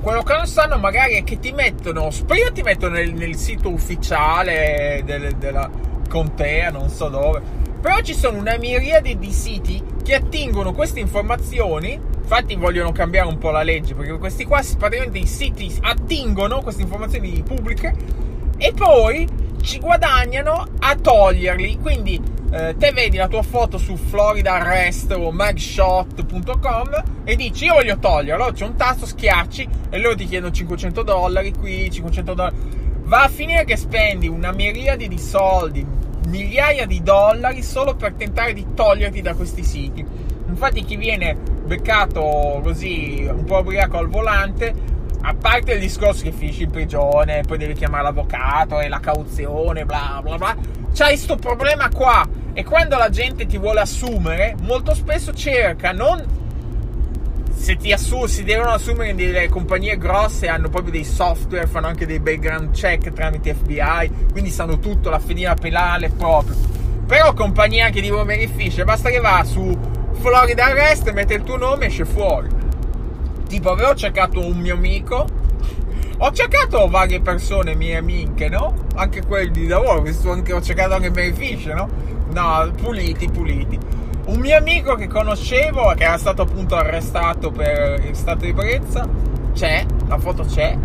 quello 0.00 0.22
che 0.22 0.34
non 0.34 0.46
sanno 0.46 0.78
magari 0.78 1.14
è 1.14 1.24
che 1.24 1.40
ti 1.40 1.50
mettono, 1.50 2.10
prima 2.26 2.50
ti 2.52 2.62
mettono 2.62 2.94
nel, 2.94 3.12
nel 3.12 3.34
sito 3.34 3.70
ufficiale 3.70 5.02
del, 5.04 5.34
della 5.34 5.68
contea, 6.08 6.70
non 6.70 6.88
so 6.88 7.08
dove, 7.08 7.40
però 7.80 8.00
ci 8.00 8.14
sono 8.14 8.38
una 8.38 8.56
miriade 8.56 9.18
di 9.18 9.32
siti 9.32 9.82
che 10.02 10.14
attingono 10.14 10.72
queste 10.72 11.00
informazioni 11.00 12.14
Infatti 12.26 12.56
vogliono 12.56 12.90
cambiare 12.90 13.28
un 13.28 13.38
po' 13.38 13.52
la 13.52 13.62
legge 13.62 13.94
perché 13.94 14.18
questi 14.18 14.44
qua 14.46 14.60
praticamente 14.76 15.18
i 15.18 15.26
siti 15.26 15.72
attingono 15.80 16.60
queste 16.60 16.82
informazioni 16.82 17.40
pubbliche 17.44 17.94
e 18.56 18.72
poi 18.72 19.28
ci 19.62 19.78
guadagnano 19.78 20.66
a 20.80 20.96
toglierli. 20.96 21.78
Quindi 21.78 22.20
eh, 22.50 22.74
te 22.76 22.90
vedi 22.90 23.16
la 23.16 23.28
tua 23.28 23.42
foto 23.42 23.78
su 23.78 23.94
Florida 23.94 24.54
Arrest 24.54 25.12
o 25.12 25.30
magshot.com 25.30 27.04
e 27.22 27.36
dici 27.36 27.66
io 27.66 27.74
voglio 27.74 27.96
toglierlo, 27.96 28.50
c'è 28.50 28.64
un 28.64 28.74
tasto, 28.74 29.06
schiacci 29.06 29.68
e 29.90 29.98
loro 30.00 30.16
ti 30.16 30.26
chiedono 30.26 30.52
500 30.52 31.02
dollari 31.04 31.52
qui, 31.52 31.88
500 31.88 32.34
dollari. 32.34 32.56
Va 33.06 33.22
a 33.22 33.28
finire 33.28 33.64
che 33.64 33.76
spendi 33.76 34.26
una 34.26 34.50
miriade 34.50 35.06
di 35.06 35.18
soldi, 35.18 35.86
migliaia 36.26 36.86
di 36.86 37.04
dollari 37.04 37.62
solo 37.62 37.94
per 37.94 38.14
tentare 38.14 38.52
di 38.52 38.66
toglierti 38.74 39.22
da 39.22 39.32
questi 39.34 39.62
siti. 39.62 40.04
Infatti 40.48 40.82
chi 40.82 40.96
viene 40.96 41.36
beccato 41.36 42.60
così 42.64 43.24
un 43.30 43.44
po' 43.44 43.58
ubriaco 43.58 43.98
al 43.98 44.08
volante, 44.08 44.74
a 45.20 45.34
parte 45.34 45.74
il 45.74 45.80
discorso 45.80 46.24
che 46.24 46.32
finisci 46.32 46.64
in 46.64 46.70
prigione, 46.70 47.42
poi 47.46 47.58
devi 47.58 47.74
chiamare 47.74 48.02
l'avvocato 48.02 48.80
e 48.80 48.88
la 48.88 48.98
cauzione, 48.98 49.84
bla 49.84 50.18
bla 50.20 50.36
bla, 50.36 50.56
c'hai 50.92 51.10
questo 51.10 51.36
problema 51.36 51.88
qua. 51.90 52.28
E 52.54 52.64
quando 52.64 52.96
la 52.96 53.10
gente 53.10 53.46
ti 53.46 53.56
vuole 53.56 53.80
assumere, 53.82 54.56
molto 54.62 54.94
spesso 54.94 55.32
cerca 55.32 55.92
non 55.92 56.24
se 57.66 57.74
ti 57.74 57.90
assu- 57.92 58.26
si 58.26 58.44
devono 58.44 58.70
assumere 58.70 59.12
delle 59.16 59.48
compagnie 59.48 59.98
grosse 59.98 60.46
hanno 60.46 60.68
proprio 60.68 60.92
dei 60.92 61.02
software, 61.02 61.66
fanno 61.66 61.88
anche 61.88 62.06
dei 62.06 62.20
background 62.20 62.70
check 62.70 63.12
tramite 63.12 63.54
FBI, 63.54 64.28
quindi 64.30 64.50
sanno 64.50 64.78
tutto, 64.78 65.10
la 65.10 65.18
fedina 65.18 65.52
penale 65.54 66.08
proprio. 66.10 66.54
Però 67.08 67.34
compagnie 67.34 67.82
anche 67.82 68.00
di 68.00 68.08
beneficio, 68.08 68.84
basta 68.84 69.10
che 69.10 69.18
va 69.18 69.42
su 69.42 69.76
Florida 70.12 70.66
Arrest, 70.66 71.10
mette 71.10 71.34
il 71.34 71.42
tuo 71.42 71.56
nome 71.56 71.86
e 71.86 71.88
esce 71.88 72.04
fuori. 72.04 72.48
Tipo, 73.48 73.72
avevo 73.72 73.96
cercato 73.96 74.38
un 74.38 74.58
mio 74.58 74.74
amico. 74.74 75.26
Ho 76.18 76.30
cercato 76.30 76.86
varie 76.86 77.20
persone, 77.20 77.74
mie 77.74 77.96
amiche, 77.96 78.48
no? 78.48 78.86
Anche 78.94 79.24
quelli 79.26 79.50
di 79.50 79.66
lavoro, 79.66 80.04
anche, 80.30 80.52
ho 80.52 80.62
cercato 80.62 80.94
anche 80.94 81.10
beneficio, 81.10 81.74
no? 81.74 81.88
No, 82.32 82.70
puliti, 82.80 83.28
puliti. 83.28 83.95
Un 84.26 84.40
mio 84.40 84.56
amico 84.56 84.96
che 84.96 85.06
conoscevo, 85.06 85.94
che 85.94 86.02
era 86.02 86.18
stato 86.18 86.42
appunto 86.42 86.74
arrestato 86.74 87.52
per 87.52 88.10
stato 88.12 88.40
di 88.40 88.48
ebbrezza, 88.48 89.08
c'è, 89.54 89.86
la 90.08 90.18
foto 90.18 90.42
c'è. 90.42 90.76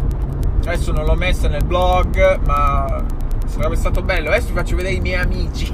Adesso 0.59 0.91
non 0.91 1.05
l'ho 1.05 1.15
messa 1.15 1.47
nel 1.47 1.63
blog, 1.63 2.39
ma 2.45 3.03
sarebbe 3.47 3.75
stato 3.75 4.03
bello. 4.03 4.29
Adesso 4.29 4.49
vi 4.49 4.53
faccio 4.53 4.75
vedere 4.75 4.93
i 4.93 4.99
miei 4.99 5.19
amici. 5.19 5.73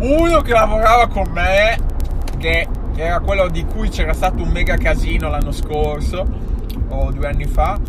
Uno 0.00 0.40
che 0.40 0.52
lavorava 0.52 1.06
con 1.06 1.30
me 1.30 1.78
che 2.36 2.66
era 2.96 3.20
quello 3.20 3.48
di 3.48 3.64
cui 3.64 3.88
c'era 3.88 4.12
stato 4.12 4.42
un 4.42 4.48
mega 4.48 4.76
casino 4.76 5.28
l'anno 5.28 5.52
scorso 5.52 6.26
o 6.88 7.10
due 7.10 7.26
anni 7.26 7.46
fa 7.46 7.80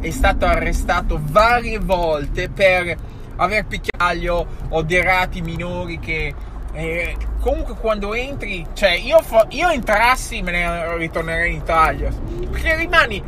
è 0.00 0.10
stato 0.10 0.44
arrestato 0.44 1.18
varie 1.22 1.78
volte 1.78 2.48
per 2.48 2.96
aver 3.36 3.66
picchiaglio 3.66 4.46
o 4.68 4.82
dei 4.82 5.00
reati 5.00 5.40
minori 5.40 5.98
che 5.98 6.34
eh, 6.72 7.16
comunque 7.40 7.74
quando 7.74 8.14
entri 8.14 8.66
cioè 8.72 8.92
io, 8.92 9.18
io 9.50 9.68
entrassi 9.68 10.42
me 10.42 10.52
ne 10.52 10.96
ritornerei 10.96 11.52
in 11.52 11.58
Italia 11.58 12.10
perché 12.50 12.76
rimani 12.76 13.22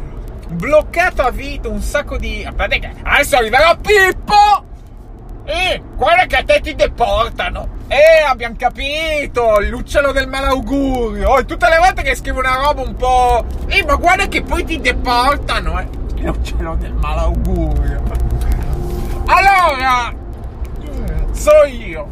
bloccato 0.49 1.23
a 1.23 1.31
vita 1.31 1.69
un 1.69 1.81
sacco 1.81 2.17
di 2.17 2.47
adesso 2.47 3.37
arriverà 3.37 3.77
Pippo 3.77 4.73
e 5.45 5.83
guarda 5.95 6.27
che 6.27 6.37
a 6.37 6.45
te 6.45 6.61
ti 6.61 6.75
deportano 6.75 7.75
eh, 7.87 8.23
abbiamo 8.27 8.55
capito, 8.57 9.61
l'uccello 9.61 10.11
del 10.13 10.27
malaugurio. 10.27 11.29
Oh, 11.29 11.45
tutte 11.45 11.69
le 11.69 11.77
volte 11.79 12.03
che 12.03 12.17
scrivo 12.17 12.39
una 12.39 12.57
roba 12.57 12.81
un 12.81 12.97
po'... 12.97 13.45
Eh, 13.67 13.85
ma 13.85 13.95
guarda 13.97 14.27
che 14.27 14.43
poi 14.43 14.65
ti 14.65 14.81
deportano, 14.81 15.79
eh. 15.79 15.87
L'uccello 16.23 16.75
del 16.77 16.95
malaugurio. 16.95 18.03
Allora, 19.27 20.13
so 21.33 21.65
io. 21.67 22.09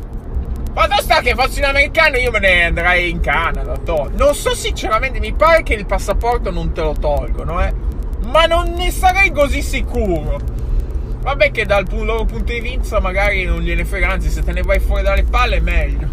Quando 0.73 0.97
sta 1.03 1.21
che 1.21 1.35
fossi 1.35 1.59
un 1.59 1.67
americano 1.67 2.17
io 2.17 2.31
me 2.31 2.39
ne 2.39 2.65
andrei 2.65 3.11
in 3.11 3.21
Canada. 3.21 3.77
To. 3.77 4.11
Non 4.15 4.35
so 4.35 4.55
sinceramente, 4.55 5.21
mi 5.21 5.35
pare 5.35 5.63
che 5.63 5.75
il 5.75 5.85
passaporto 5.85 6.51
non 6.51 6.73
te 6.73 6.81
lo 6.81 6.95
tolgono, 6.99 7.63
eh. 7.63 7.75
Ma 8.25 8.47
non 8.47 8.73
ne 8.73 8.91
sarei 8.91 9.31
così 9.33 9.61
sicuro. 9.61 10.41
Vabbè 11.21 11.51
che 11.51 11.67
dal 11.67 11.87
loro 11.91 12.25
punto 12.25 12.53
di 12.53 12.61
vista 12.61 13.01
magari 13.01 13.45
non 13.45 13.61
gliene 13.61 13.85
frega, 13.85 14.09
anzi 14.09 14.31
se 14.31 14.43
te 14.43 14.53
ne 14.53 14.63
vai 14.63 14.81
fuori 14.81 15.03
dalle 15.03 15.25
palle 15.25 15.57
è 15.57 15.61
meglio. 15.61 16.09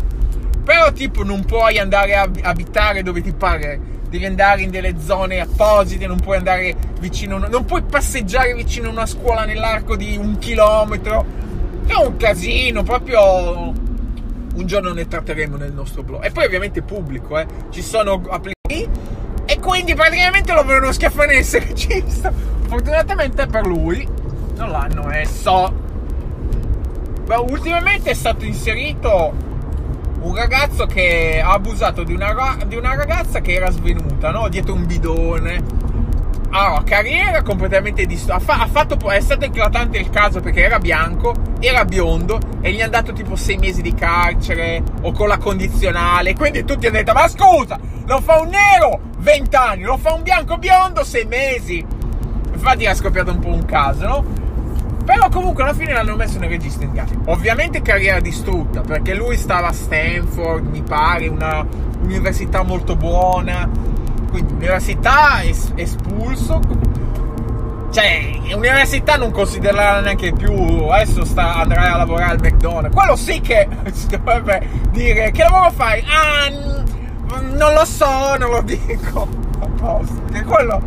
Però 0.63 0.91
tipo 0.91 1.23
non 1.23 1.45
puoi 1.45 1.79
andare 1.79 2.15
a 2.15 2.29
abitare 2.43 3.01
dove 3.01 3.21
ti 3.21 3.31
pare, 3.31 3.79
devi 4.09 4.25
andare 4.25 4.61
in 4.61 4.71
delle 4.71 4.95
zone 4.99 5.39
apposite, 5.39 6.05
non 6.05 6.19
puoi 6.19 6.37
andare 6.37 6.75
vicino, 6.99 7.37
non 7.37 7.65
puoi 7.65 7.81
passeggiare 7.81 8.53
vicino 8.53 8.89
a 8.89 8.91
una 8.91 9.05
scuola 9.05 9.45
nell'arco 9.45 9.95
di 9.95 10.17
un 10.17 10.37
chilometro. 10.37 11.25
È 11.87 11.93
un 11.93 12.17
casino, 12.17 12.83
proprio 12.83 13.87
un 14.55 14.65
giorno 14.65 14.93
ne 14.93 15.07
tratteremo 15.07 15.57
nel 15.57 15.73
nostro 15.73 16.03
blog. 16.03 16.23
E 16.23 16.31
poi 16.31 16.45
ovviamente 16.45 16.81
pubblico, 16.81 17.37
eh. 17.37 17.45
Ci 17.69 17.81
sono 17.81 18.21
applicazioni 18.29 18.89
e 19.45 19.59
quindi 19.59 19.95
praticamente 19.95 20.53
lo 20.53 20.63
vogliono 20.63 20.91
schiaffare 20.91 21.35
nel. 21.35 22.33
Fortunatamente 22.67 23.47
per 23.47 23.65
lui 23.65 24.07
non 24.55 24.69
l'hanno 24.69 25.03
messo. 25.03 25.73
Beh, 27.25 27.35
ultimamente 27.35 28.11
è 28.11 28.13
stato 28.13 28.45
inserito 28.45 29.33
un 30.21 30.35
ragazzo 30.35 30.85
che 30.85 31.41
ha 31.43 31.51
abusato 31.53 32.03
di 32.03 32.13
una, 32.13 32.57
di 32.65 32.75
una 32.75 32.95
ragazza 32.95 33.39
che 33.39 33.53
era 33.53 33.71
svenuta, 33.71 34.31
no? 34.31 34.49
Dietro 34.49 34.73
un 34.73 34.85
bidone. 34.85 35.78
Allora, 36.51 36.81
carriera 36.83 37.43
completamente 37.43 38.05
distorta. 38.05 38.53
Ha, 38.53 38.67
fatto, 38.67 38.97
è 39.09 39.19
stato 39.19 39.45
eclatante 39.45 39.97
il 39.99 40.09
caso 40.09 40.39
perché 40.39 40.63
era 40.63 40.79
bianco, 40.79 41.33
era 41.59 41.85
biondo 41.85 42.39
e 42.61 42.71
gli 42.71 42.81
hanno 42.81 42.91
dato 42.91 43.13
tipo 43.13 43.35
6 43.35 43.57
mesi 43.57 43.81
di 43.81 43.93
carcere 43.93 44.81
o 45.01 45.11
con 45.11 45.27
la 45.27 45.37
condizionale. 45.37 46.33
Quindi 46.35 46.63
tutti 46.63 46.87
hanno 46.87 46.97
detto: 46.97 47.13
Ma 47.13 47.27
scusa, 47.27 47.79
lo 48.05 48.19
fa 48.21 48.39
un 48.39 48.49
nero 48.49 48.99
20 49.17 49.55
anni, 49.55 49.83
lo 49.83 49.97
fa 49.97 50.13
un 50.13 50.23
bianco 50.23 50.57
biondo 50.57 51.03
6 51.03 51.25
mesi. 51.25 51.85
Infatti 52.51 52.85
ha 52.87 52.95
scoppiato 52.95 53.31
un 53.31 53.39
po' 53.39 53.49
un 53.49 53.65
caso, 53.65 54.07
no? 54.07 54.25
Però 55.05 55.29
comunque 55.29 55.63
alla 55.63 55.73
fine 55.73 55.93
l'hanno 55.93 56.15
messo 56.15 56.39
nel 56.39 56.49
registro 56.49 56.83
in 56.83 56.93
gara. 56.93 57.09
Ovviamente 57.25 57.81
carriera 57.81 58.19
distrutta, 58.19 58.81
perché 58.81 59.13
lui 59.15 59.37
stava 59.37 59.67
a 59.67 59.73
Stanford, 59.73 60.67
mi 60.67 60.83
pare, 60.83 61.27
una 61.27 61.65
università 62.01 62.63
molto 62.63 62.95
buona. 62.95 63.69
Quindi 64.29 64.53
università 64.53 65.41
es- 65.43 65.71
espulso. 65.75 66.59
Cioè, 67.91 68.37
università 68.53 69.15
non 69.15 69.31
considererà 69.31 69.99
neanche 69.99 70.31
più. 70.31 70.53
Adesso 70.89 71.25
sta, 71.25 71.55
andrai 71.55 71.87
a 71.91 71.97
lavorare 71.97 72.31
al 72.33 72.39
McDonald's. 72.39 72.95
Quello 72.95 73.15
sì 73.15 73.41
che 73.41 73.67
si 73.93 74.07
dovrebbe 74.07 74.67
dire 74.91 75.31
che 75.31 75.41
lavoro 75.43 75.71
fai? 75.71 76.03
Ah, 76.07 76.49
n- 76.49 77.55
non 77.57 77.73
lo 77.73 77.85
so, 77.85 78.35
non 78.37 78.51
lo 78.51 78.61
dico. 78.61 79.27
A 79.61 79.67
posto. 79.79 80.21
Perché 80.29 80.43
quello 80.45 80.81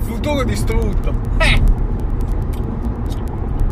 futuro 0.00 0.42
distrutto. 0.44 1.14
Eh. 1.38 1.62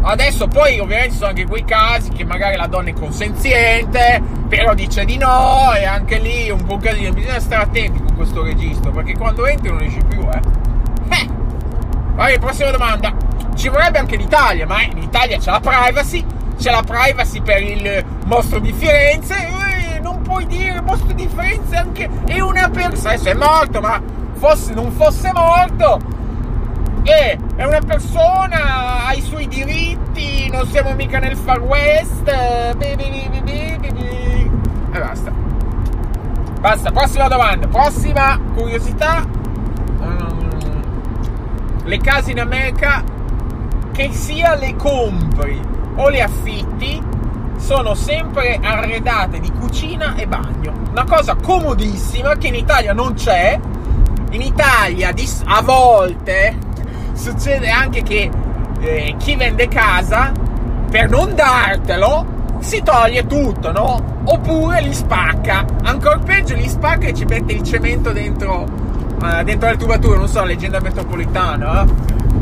Adesso 0.00 0.46
poi 0.46 0.78
ovviamente 0.78 1.10
ci 1.12 1.16
sono 1.16 1.30
anche 1.30 1.46
quei 1.46 1.64
casi 1.64 2.10
che 2.10 2.24
magari 2.24 2.56
la 2.56 2.66
donna 2.66 2.88
è 2.90 2.92
consenziente, 2.94 4.22
però 4.48 4.72
dice 4.74 5.04
di 5.04 5.16
no 5.18 5.72
e 5.74 5.84
anche 5.84 6.18
lì 6.18 6.48
un 6.50 6.64
po' 6.64 6.76
casino. 6.78 7.12
Bisogna 7.12 7.40
stare 7.40 7.62
attenti 7.64 8.02
questo 8.18 8.42
registro 8.42 8.90
perché 8.90 9.16
quando 9.16 9.46
entri 9.46 9.70
non 9.70 9.80
esci 9.80 10.02
più, 10.08 10.20
eh. 10.28 10.40
eh. 11.14 11.28
Vai, 12.14 12.36
prossima 12.40 12.70
domanda. 12.70 13.14
Ci 13.54 13.68
vorrebbe 13.68 13.98
anche 13.98 14.16
l'Italia, 14.16 14.66
ma 14.66 14.82
in 14.82 14.98
Italia 14.98 15.38
c'è 15.38 15.52
la 15.52 15.60
privacy, 15.60 16.24
c'è 16.58 16.72
la 16.72 16.82
privacy 16.82 17.40
per 17.40 17.62
il 17.62 18.04
mostro 18.24 18.58
di 18.58 18.72
Firenze. 18.72 19.34
Eh, 19.36 20.00
non 20.00 20.20
puoi 20.22 20.46
dire 20.46 20.80
mostro 20.80 21.12
di 21.12 21.28
Firenze 21.28 21.76
anche 21.76 22.10
è 22.26 22.40
una 22.40 22.68
persona. 22.68 23.10
Adesso 23.10 23.28
è 23.28 23.34
morto, 23.34 23.80
ma 23.80 24.02
fosse, 24.32 24.74
non 24.74 24.90
fosse 24.90 25.30
morto 25.32 26.16
che 27.04 27.38
è 27.54 27.64
una 27.64 27.80
persona, 27.80 29.06
ha 29.06 29.14
i 29.14 29.22
suoi 29.22 29.46
diritti, 29.46 30.50
non 30.50 30.66
siamo 30.66 30.92
mica 30.94 31.20
nel 31.20 31.36
Far 31.36 31.60
West. 31.60 32.26
E 34.92 34.98
basta. 34.98 35.37
Basta, 36.60 36.90
prossima 36.90 37.28
domanda, 37.28 37.68
prossima 37.68 38.36
curiosità. 38.54 39.24
Le 41.84 41.98
case 41.98 42.32
in 42.32 42.40
America, 42.40 43.04
che 43.92 44.10
sia 44.12 44.56
le 44.56 44.74
compri 44.74 45.60
o 45.94 46.08
le 46.08 46.20
affitti, 46.20 47.00
sono 47.58 47.94
sempre 47.94 48.58
arredate 48.60 49.38
di 49.38 49.52
cucina 49.52 50.16
e 50.16 50.26
bagno. 50.26 50.72
Una 50.90 51.04
cosa 51.04 51.36
comodissima 51.36 52.34
che 52.36 52.48
in 52.48 52.56
Italia 52.56 52.92
non 52.92 53.14
c'è. 53.14 53.58
In 54.30 54.42
Italia 54.42 55.14
a 55.44 55.62
volte 55.62 56.56
succede 57.12 57.70
anche 57.70 58.02
che 58.02 58.30
eh, 58.80 59.14
chi 59.16 59.36
vende 59.36 59.68
casa, 59.68 60.32
per 60.90 61.08
non 61.08 61.34
dartelo, 61.36 62.37
si 62.60 62.82
toglie 62.82 63.26
tutto, 63.26 63.72
no? 63.72 64.20
Oppure 64.24 64.80
li 64.82 64.92
spacca. 64.92 65.64
Ancora 65.82 66.18
peggio, 66.18 66.54
li 66.54 66.68
spacca 66.68 67.06
e 67.06 67.14
ci 67.14 67.24
mette 67.24 67.52
il 67.52 67.62
cemento 67.62 68.12
dentro, 68.12 68.64
uh, 69.20 69.42
dentro 69.42 69.70
le 69.70 69.76
tubature. 69.76 70.18
Non 70.18 70.28
so, 70.28 70.44
leggenda 70.44 70.80
metropolitana. 70.80 71.82
Eh? 71.82 71.86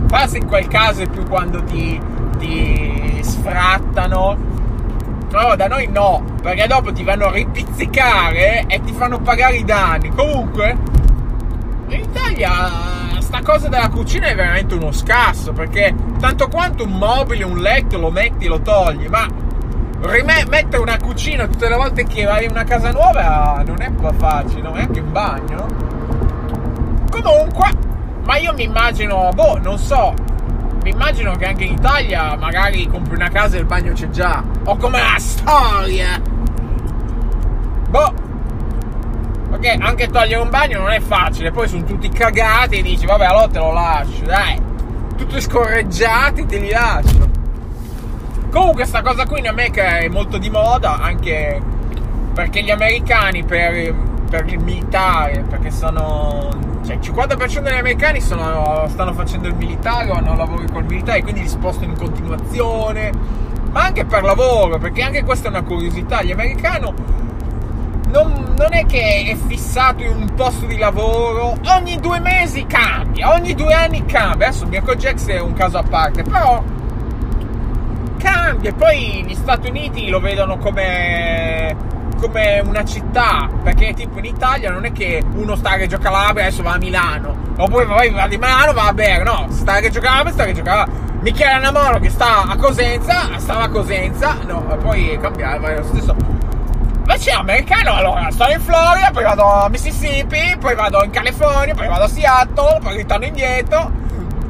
Forse 0.08 0.38
in 0.38 0.46
quel 0.46 0.68
caso 0.68 1.02
è 1.02 1.08
più 1.08 1.26
quando 1.26 1.62
ti, 1.64 2.00
ti 2.38 3.20
sfrattano. 3.22 4.54
No, 5.30 5.56
da 5.56 5.66
noi 5.66 5.88
no, 5.88 6.24
perché 6.40 6.66
dopo 6.66 6.92
ti 6.92 7.02
vanno 7.02 7.26
a 7.26 7.32
ripizzicare 7.32 8.64
e 8.66 8.80
ti 8.80 8.92
fanno 8.92 9.20
pagare 9.20 9.56
i 9.56 9.64
danni. 9.64 10.10
Comunque, 10.10 10.76
in 11.88 12.00
Italia 12.00 12.50
sta 13.20 13.42
cosa 13.42 13.68
della 13.68 13.88
cucina 13.88 14.28
è 14.28 14.34
veramente 14.34 14.74
uno 14.74 14.92
scasso 14.92 15.52
perché 15.52 15.94
tanto 16.20 16.48
quanto 16.48 16.84
un 16.84 16.92
mobile, 16.92 17.44
un 17.44 17.58
letto 17.58 17.98
lo 17.98 18.10
metti, 18.10 18.46
lo 18.46 18.60
togli, 18.60 19.08
ma 19.08 19.26
mettere 20.48 20.82
una 20.82 20.96
cucina 20.98 21.46
tutte 21.46 21.68
le 21.68 21.76
volte 21.76 22.04
che 22.04 22.24
vai 22.24 22.44
in 22.44 22.50
una 22.50 22.64
casa 22.64 22.90
nuova 22.90 23.62
non 23.66 23.80
è 23.80 23.90
facile, 24.16 24.62
non 24.62 24.76
è 24.76 24.82
anche 24.82 25.00
un 25.00 25.12
bagno. 25.12 25.66
Comunque, 27.10 27.70
ma 28.24 28.36
io 28.36 28.52
mi 28.54 28.64
immagino, 28.64 29.30
boh, 29.34 29.58
non 29.58 29.78
so, 29.78 30.14
mi 30.82 30.90
immagino 30.90 31.34
che 31.36 31.46
anche 31.46 31.64
in 31.64 31.72
Italia 31.72 32.36
magari 32.36 32.86
compri 32.86 33.14
una 33.14 33.28
casa 33.28 33.56
e 33.56 33.60
il 33.60 33.66
bagno 33.66 33.92
c'è 33.92 34.08
già, 34.10 34.42
o 34.64 34.76
come 34.76 34.98
la 34.98 35.18
storia. 35.18 36.20
Boh, 37.88 38.14
perché 39.50 39.76
anche 39.80 40.08
togliere 40.08 40.42
un 40.42 40.50
bagno 40.50 40.80
non 40.80 40.90
è 40.90 41.00
facile, 41.00 41.50
poi 41.50 41.68
sono 41.68 41.84
tutti 41.84 42.08
cagati 42.08 42.78
e 42.78 42.82
dici 42.82 43.06
vabbè 43.06 43.24
allora 43.24 43.48
te 43.48 43.58
lo 43.58 43.72
lascio, 43.72 44.24
dai. 44.24 44.60
Tutti 45.16 45.40
scorreggiati 45.40 46.46
te 46.46 46.58
li 46.58 46.70
lascio. 46.70 47.25
Comunque 48.56 48.86
sta 48.86 49.02
cosa 49.02 49.26
qui 49.26 49.40
in 49.40 49.48
America 49.48 49.98
è 49.98 50.08
molto 50.08 50.38
di 50.38 50.48
moda, 50.48 50.98
anche 50.98 51.60
perché 52.32 52.62
gli 52.62 52.70
americani 52.70 53.44
per, 53.44 53.94
per 54.30 54.50
il 54.50 54.58
militare, 54.60 55.44
perché 55.46 55.70
sono... 55.70 56.48
Cioè 56.86 56.94
il 56.94 57.00
50% 57.00 57.60
degli 57.60 57.74
americani 57.74 58.18
sono, 58.22 58.86
stanno 58.88 59.12
facendo 59.12 59.46
il 59.48 59.54
militare 59.56 60.08
o 60.08 60.14
hanno 60.14 60.34
lavoro 60.34 60.64
col 60.72 60.86
militare, 60.86 61.20
quindi 61.20 61.42
li 61.42 61.48
spostano 61.48 61.92
in 61.92 61.98
continuazione, 61.98 63.12
ma 63.72 63.82
anche 63.82 64.06
per 64.06 64.22
lavoro, 64.22 64.78
perché 64.78 65.02
anche 65.02 65.22
questa 65.22 65.48
è 65.48 65.50
una 65.50 65.62
curiosità. 65.62 66.22
Gli 66.22 66.32
americani 66.32 66.94
non, 68.08 68.54
non, 68.56 68.72
è 68.72 68.86
che 68.86 69.26
è 69.26 69.36
fissato 69.36 70.02
in 70.02 70.16
un 70.16 70.34
posto 70.34 70.64
di 70.64 70.78
lavoro, 70.78 71.58
ogni 71.76 72.00
due 72.00 72.20
mesi 72.20 72.64
cambia, 72.64 73.34
ogni 73.34 73.52
due 73.52 73.74
anni 73.74 74.06
cambia. 74.06 74.46
Adesso 74.46 74.64
Michael 74.64 74.96
Jackson 74.96 75.34
è 75.34 75.40
un 75.40 75.52
caso 75.52 75.76
a 75.76 75.82
parte, 75.82 76.22
però 76.22 76.62
cambia. 78.26 78.72
Poi 78.72 79.24
gli 79.26 79.34
Stati 79.34 79.68
Uniti 79.68 80.08
lo 80.08 80.18
vedono 80.18 80.58
come, 80.58 81.76
come 82.20 82.60
una 82.64 82.84
città, 82.84 83.48
perché 83.62 83.94
tipo 83.94 84.18
in 84.18 84.24
Italia 84.24 84.70
non 84.70 84.84
è 84.84 84.92
che 84.92 85.22
uno 85.34 85.54
sta 85.54 85.70
a 85.70 85.76
Reggio 85.76 85.98
Calabria 85.98 86.46
adesso 86.46 86.62
va 86.62 86.72
a 86.72 86.78
Milano, 86.78 87.34
oppure 87.56 87.86
poi 87.86 88.10
va 88.10 88.26
di 88.26 88.36
Milano 88.36 88.72
va 88.72 88.88
a 88.88 88.92
Bergamo, 88.92 89.46
no, 89.46 89.52
sta 89.52 89.74
a 89.74 89.80
Reggio 89.80 90.00
Calabria, 90.00 90.32
sta 90.32 90.42
a 90.42 90.46
Reggio 90.46 90.62
Calabria. 90.62 91.04
Michele 91.20 91.52
Anamoro 91.52 91.98
che 91.98 92.10
sta 92.10 92.42
a 92.42 92.56
Cosenza, 92.56 93.38
stava 93.38 93.62
a 93.64 93.68
Cosenza, 93.68 94.36
no, 94.46 94.60
poi 94.82 95.18
cambiava, 95.20 95.74
lo 95.74 95.84
stesso 95.84 96.14
Invece 96.98 97.30
americano, 97.30 97.94
allora, 97.94 98.28
sto 98.30 98.48
in 98.50 98.60
Florida, 98.60 99.10
poi 99.12 99.22
vado 99.22 99.44
a 99.44 99.68
Mississippi, 99.68 100.56
poi 100.58 100.74
vado 100.74 101.04
in 101.04 101.10
California, 101.10 101.72
poi 101.72 101.86
vado 101.86 102.04
a 102.04 102.08
Seattle, 102.08 102.80
poi 102.82 102.96
ritorno 102.96 103.26
indietro. 103.26 104.04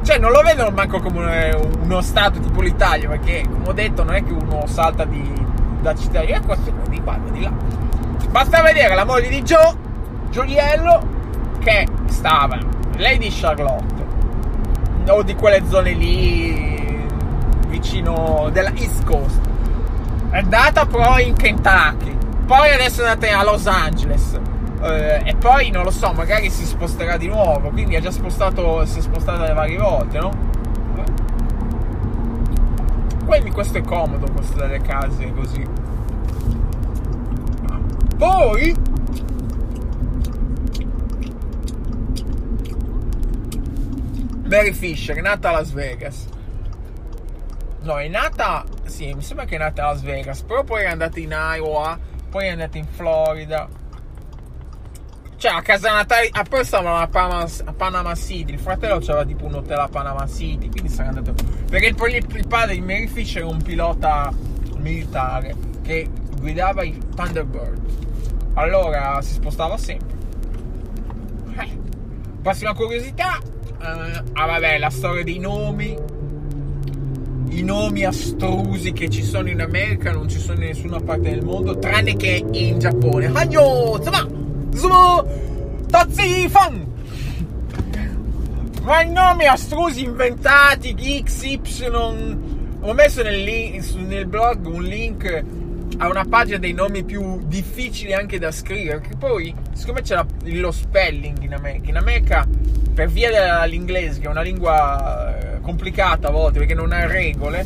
Cioè, 0.07 0.19
non 0.19 0.31
lo 0.31 0.41
vedono 0.41 0.69
manco 0.69 1.01
come 1.01 1.53
uno 1.81 1.99
stato 1.99 2.39
tipo 2.39 2.61
l'Italia, 2.61 3.09
perché, 3.09 3.43
come 3.43 3.67
ho 3.67 3.73
detto, 3.73 4.05
non 4.05 4.15
è 4.15 4.23
che 4.23 4.31
uno 4.31 4.65
salta 4.65 5.03
di, 5.03 5.21
da 5.81 5.93
cittadina, 5.93 6.39
questo 6.39 6.69
è 6.69 6.87
di 6.87 7.01
qua, 7.01 7.19
di 7.29 7.41
là. 7.41 7.51
Basta 8.29 8.61
vedere 8.61 8.95
la 8.95 9.03
moglie 9.03 9.27
di 9.27 9.41
Joe, 9.41 9.75
Giuliello, 10.29 11.05
che 11.59 11.85
stava, 12.05 12.57
lei 12.95 13.17
di 13.17 13.27
Charlotte, 13.29 14.05
o 15.09 15.23
di 15.23 15.35
quelle 15.35 15.61
zone 15.67 15.91
lì, 15.91 17.05
vicino 17.67 18.47
della 18.53 18.71
East 18.75 19.03
Coast. 19.03 19.41
È 20.29 20.37
andata 20.37 20.85
però 20.85 21.19
in 21.19 21.35
Kentucky 21.35 22.15
poi 22.45 22.71
adesso 22.71 23.03
è 23.03 23.09
andata 23.09 23.37
a 23.39 23.43
Los 23.43 23.67
Angeles. 23.67 24.39
Eh, 24.81 25.21
e 25.25 25.35
poi 25.35 25.69
non 25.71 25.83
lo 25.83 25.91
so, 25.91 26.11
magari 26.13 26.49
si 26.49 26.65
sposterà 26.65 27.17
di 27.17 27.27
nuovo. 27.27 27.69
Quindi 27.69 27.95
ha 27.95 27.99
già 27.99 28.11
spostato. 28.11 28.85
Si 28.85 28.99
è 28.99 29.01
spostata 29.01 29.45
le 29.45 29.53
varie 29.53 29.77
volte, 29.77 30.19
no? 30.19 30.31
Quindi 33.25 33.51
questo 33.51 33.77
è 33.77 33.81
comodo, 33.81 34.31
questo 34.31 34.55
delle 34.55 34.81
case 34.81 35.33
così. 35.33 35.67
Poi. 38.17 38.75
Barry 44.47 44.71
Fisher, 44.71 45.21
nata 45.21 45.49
a 45.49 45.51
Las 45.53 45.71
Vegas. 45.73 46.27
No, 47.81 47.97
è 47.97 48.07
nata. 48.07 48.63
Sì, 48.85 49.13
mi 49.13 49.21
sembra 49.21 49.45
che 49.45 49.55
è 49.55 49.59
nata 49.59 49.83
a 49.83 49.91
Las 49.91 50.01
Vegas. 50.01 50.41
Però 50.43 50.63
poi 50.63 50.83
è 50.83 50.87
andata 50.87 51.19
in 51.19 51.31
Iowa 51.31 52.15
poi 52.29 52.45
è 52.45 52.49
andato 52.49 52.77
in 52.77 52.85
Florida. 52.85 53.67
Cioè, 55.37 55.51
a 55.51 55.61
casa 55.61 55.93
natale. 55.93 56.29
Ah, 56.31 56.43
poi 56.43 56.65
stavano 56.65 56.97
a 56.97 57.07
Panama, 57.07 57.47
a 57.65 57.73
Panama 57.73 58.15
City. 58.15 58.53
Il 58.53 58.59
fratello 58.59 58.95
aveva 58.95 59.23
tipo 59.23 59.45
un 59.45 59.53
hotel 59.53 59.77
a 59.77 59.87
Panama 59.87 60.27
City. 60.27 60.67
Quindi 60.69 60.89
sarà 60.89 61.09
andato. 61.09 61.33
Perché 61.69 61.87
il, 61.87 62.25
il 62.35 62.47
padre 62.47 62.73
di 62.73 62.81
Mary 62.81 63.07
Fish 63.07 63.35
era 63.35 63.45
un 63.45 63.61
pilota 63.61 64.33
militare 64.77 65.55
che 65.83 66.09
guidava 66.39 66.83
i 66.83 66.97
Thunderbird. 67.15 67.79
Allora 68.53 69.21
si 69.21 69.33
spostava 69.33 69.77
sempre. 69.77 70.15
Eh. 71.59 71.79
Prossima 72.41 72.73
curiosità. 72.73 73.39
Uh, 73.79 74.23
ah, 74.33 74.45
vabbè, 74.47 74.79
la 74.79 74.89
storia 74.89 75.23
dei 75.23 75.37
nomi 75.37 76.15
i 77.49 77.61
nomi 77.63 78.03
astrusi 78.03 78.91
che 78.91 79.09
ci 79.09 79.23
sono 79.23 79.49
in 79.49 79.61
America 79.61 80.11
non 80.11 80.27
ci 80.27 80.39
sono 80.39 80.59
in 80.61 80.67
nessuna 80.67 80.99
parte 80.99 81.29
del 81.29 81.43
mondo 81.43 81.77
tranne 81.77 82.15
che 82.15 82.43
in 82.51 82.79
Giappone. 82.79 83.31
Hanyo! 83.33 83.99
Zuma! 84.77 85.23
Zuma! 85.23 85.23
Tazifan! 85.89 86.95
Ma 88.83 89.01
i 89.01 89.09
nomi 89.09 89.45
astrusi 89.45 90.03
inventati 90.03 90.93
XY 90.93 92.55
ho 92.79 92.93
messo 92.93 93.21
nel, 93.21 93.43
link, 93.43 93.93
nel 93.95 94.27
blog 94.27 94.65
un 94.65 94.83
link 94.83 95.43
a 95.97 96.07
una 96.07 96.23
pagina 96.25 96.57
dei 96.57 96.73
nomi 96.73 97.03
più 97.03 97.41
difficili 97.47 98.13
anche 98.13 98.39
da 98.39 98.51
scrivere. 98.51 99.01
Che 99.01 99.15
poi, 99.17 99.53
siccome 99.73 100.01
c'è 100.01 100.15
la, 100.15 100.25
lo 100.43 100.71
spelling 100.71 101.41
in 101.41 101.53
America, 101.53 101.89
in 101.89 101.97
America 101.97 102.47
per 102.93 103.09
via 103.09 103.61
dell'inglese, 103.61 104.19
che 104.19 104.27
è 104.27 104.29
una 104.29 104.41
lingua 104.41 105.37
eh, 105.37 105.61
complicata 105.61 106.29
a 106.29 106.31
volte 106.31 106.59
perché 106.59 106.75
non 106.75 106.91
ha 106.91 107.05
regole, 107.07 107.65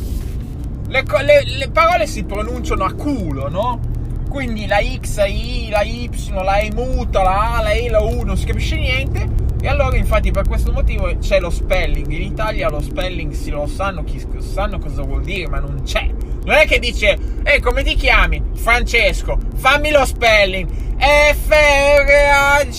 le, 0.87 1.03
le, 1.03 1.43
le 1.57 1.69
parole 1.69 2.07
si 2.07 2.23
pronunciano 2.23 2.83
a 2.83 2.93
culo, 2.93 3.49
no? 3.49 3.90
Quindi 4.31 4.65
la 4.65 4.79
X, 4.81 5.17
la 5.17 5.25
I, 5.25 5.67
la 5.69 5.81
Y, 5.81 6.09
la 6.31 6.59
E 6.59 6.71
muta, 6.73 7.21
la 7.21 7.57
A, 7.57 7.61
la 7.63 7.71
E, 7.71 7.89
la 7.89 7.99
U, 7.99 8.21
non 8.23 8.37
si 8.37 8.45
capisce 8.45 8.77
niente. 8.77 9.27
E 9.61 9.67
allora, 9.67 9.97
infatti, 9.97 10.31
per 10.31 10.47
questo 10.47 10.71
motivo 10.71 11.13
c'è 11.19 11.41
lo 11.41 11.49
spelling. 11.49 12.09
In 12.09 12.21
Italia 12.21 12.69
lo 12.69 12.79
spelling 12.79 13.33
si 13.33 13.49
lo 13.49 13.67
sanno, 13.67 14.05
chi, 14.05 14.25
sanno 14.39 14.79
cosa 14.79 15.01
vuol 15.01 15.21
dire, 15.23 15.49
ma 15.49 15.59
non 15.59 15.83
c'è. 15.83 16.09
Non 16.45 16.55
è 16.55 16.65
che 16.65 16.79
dice, 16.79 17.17
ehi, 17.43 17.59
come 17.59 17.83
ti 17.83 17.95
chiami? 17.95 18.41
Francesco, 18.55 19.37
fammi 19.55 19.91
lo 19.91 20.05
spelling. 20.05 20.69
F-R-A-C-S-G. 20.97 22.69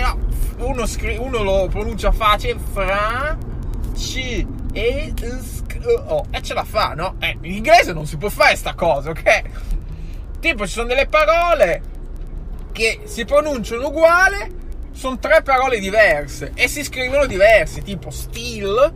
No, 0.00 0.18
uno, 0.66 0.86
scri- 0.86 1.18
uno 1.18 1.42
lo 1.44 1.68
pronuncia 1.70 2.10
facile, 2.10 2.58
fra, 2.72 3.38
c, 3.94 4.44
e, 4.72 5.12
s, 5.16 5.62
o. 6.08 6.26
E 6.30 6.42
ce 6.42 6.52
la 6.52 6.64
fa, 6.64 6.94
no? 6.94 7.14
Eh, 7.20 7.38
in 7.42 7.54
inglese 7.54 7.92
non 7.92 8.06
si 8.06 8.16
può 8.16 8.28
fare 8.28 8.56
sta 8.56 8.74
cosa, 8.74 9.10
ok? 9.10 9.42
Tipo, 10.42 10.66
ci 10.66 10.72
sono 10.72 10.88
delle 10.88 11.06
parole 11.06 11.80
che 12.72 13.02
si 13.04 13.24
pronunciano 13.24 13.86
uguale, 13.86 14.50
sono 14.90 15.16
tre 15.20 15.40
parole 15.42 15.78
diverse 15.78 16.50
e 16.56 16.66
si 16.66 16.82
scrivono 16.82 17.26
diverse, 17.26 17.80
tipo 17.82 18.10
still, 18.10 18.92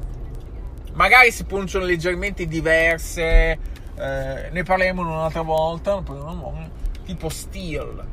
magari 0.94 1.30
si 1.30 1.44
pronunciano 1.44 1.84
leggermente 1.84 2.46
diverse, 2.46 3.22
eh, 3.22 3.58
ne 4.50 4.62
parleremo 4.64 5.02
un'altra 5.02 5.42
volta, 5.42 6.02
tipo 7.04 7.28
still, 7.28 8.04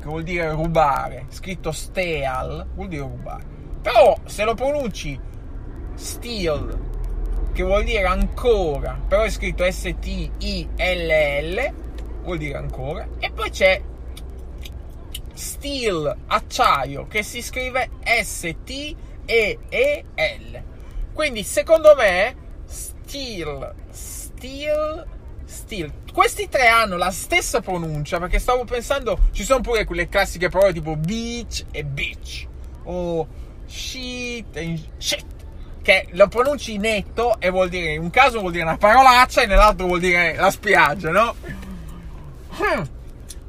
che 0.00 0.04
vuol 0.04 0.24
dire 0.24 0.50
rubare, 0.50 1.26
scritto 1.28 1.70
steal, 1.70 2.66
vuol 2.74 2.88
dire 2.88 3.02
rubare. 3.02 3.44
Però 3.82 4.18
se 4.24 4.42
lo 4.42 4.54
pronunci 4.54 5.16
still, 5.94 6.76
che 7.52 7.62
vuol 7.62 7.84
dire 7.84 8.04
ancora, 8.04 9.00
però 9.06 9.22
è 9.22 9.30
scritto 9.30 9.62
S-T-I-L-L, 9.70 10.66
vuol 12.28 12.38
dire 12.38 12.58
ancora, 12.58 13.08
e 13.18 13.30
poi 13.30 13.48
c'è 13.50 13.80
steel, 15.32 16.14
acciaio, 16.26 17.06
che 17.06 17.22
si 17.22 17.40
scrive 17.40 17.88
S-T-E-E-L. 18.04 18.96
Quindi 21.14 21.42
secondo 21.42 21.94
me 21.96 22.36
steel, 22.66 23.74
steel, 23.90 25.06
steel. 25.46 25.92
Questi 26.12 26.48
tre 26.48 26.68
hanno 26.68 26.96
la 26.96 27.10
stessa 27.10 27.60
pronuncia 27.60 28.18
perché 28.18 28.38
stavo 28.38 28.64
pensando, 28.64 29.18
ci 29.32 29.44
sono 29.44 29.60
pure 29.62 29.84
quelle 29.84 30.08
classiche 30.08 30.50
parole 30.50 30.74
tipo 30.74 30.96
beach 30.96 31.64
e 31.70 31.84
beach 31.84 32.46
o 32.84 33.26
shit 33.64 34.56
e 34.56 34.78
shit 34.98 35.24
che 35.82 36.08
lo 36.10 36.28
pronunci 36.28 36.76
netto 36.76 37.40
e 37.40 37.48
vuol 37.50 37.68
dire 37.68 37.92
in 37.92 38.02
un 38.02 38.10
caso 38.10 38.40
vuol 38.40 38.52
dire 38.52 38.64
una 38.64 38.76
parolaccia 38.76 39.42
e 39.42 39.46
nell'altro 39.46 39.86
vuol 39.86 40.00
dire 40.00 40.34
la 40.34 40.50
spiaggia, 40.50 41.10
no? 41.10 41.34
Hmm. 42.58 42.82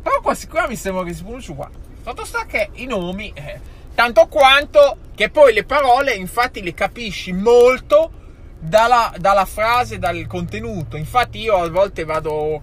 Però 0.01 0.21
quasi 0.21 0.47
qua 0.47 0.67
mi 0.67 0.75
sembra 0.75 1.03
che 1.03 1.13
si 1.13 1.23
pronuncia 1.23 1.53
qua. 1.53 1.69
Fatto 2.01 2.25
sta 2.25 2.45
che 2.45 2.69
i 2.73 2.85
nomi, 2.85 3.31
eh, 3.35 3.59
tanto 3.93 4.27
quanto 4.27 4.97
che 5.15 5.29
poi 5.29 5.53
le 5.53 5.65
parole 5.65 6.13
infatti 6.13 6.61
le 6.61 6.73
capisci 6.73 7.33
molto 7.33 8.11
dalla, 8.59 9.13
dalla 9.17 9.45
frase, 9.45 9.99
dal 9.99 10.25
contenuto. 10.27 10.97
Infatti 10.97 11.39
io 11.39 11.55
a 11.55 11.69
volte 11.69 12.05
vado, 12.05 12.61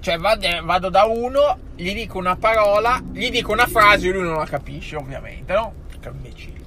cioè 0.00 0.18
vado, 0.18 0.46
vado, 0.62 0.88
da 0.88 1.04
uno, 1.04 1.58
gli 1.76 1.92
dico 1.94 2.18
una 2.18 2.36
parola, 2.36 3.00
gli 3.12 3.30
dico 3.30 3.52
una 3.52 3.66
frase 3.66 4.08
e 4.08 4.12
lui 4.12 4.22
non 4.22 4.36
la 4.36 4.46
capisce 4.46 4.96
ovviamente, 4.96 5.52
no? 5.52 5.74
Che 6.00 6.08
imbecille. 6.08 6.57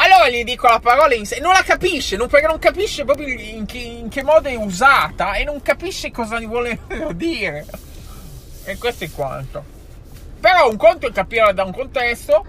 Allora 0.00 0.28
gli 0.28 0.44
dico 0.44 0.68
la 0.68 0.78
parola 0.78 1.12
in 1.14 1.26
sé, 1.26 1.40
non 1.40 1.52
la 1.52 1.64
capisce, 1.64 2.16
non, 2.16 2.28
perché 2.28 2.46
non 2.46 2.60
capisce 2.60 3.04
proprio 3.04 3.26
in 3.26 3.66
che, 3.66 3.78
in 3.78 4.08
che 4.08 4.22
modo 4.22 4.48
è 4.48 4.54
usata 4.54 5.34
e 5.34 5.42
non 5.42 5.60
capisce 5.60 6.12
cosa 6.12 6.38
gli 6.38 6.46
vuole 6.46 6.78
dire. 7.14 7.66
E 8.64 8.78
questo 8.78 9.04
è 9.04 9.10
quanto. 9.10 9.64
Però 10.38 10.70
un 10.70 10.76
conto 10.76 11.08
è 11.08 11.12
capire 11.12 11.52
da 11.52 11.64
un 11.64 11.72
contesto, 11.72 12.44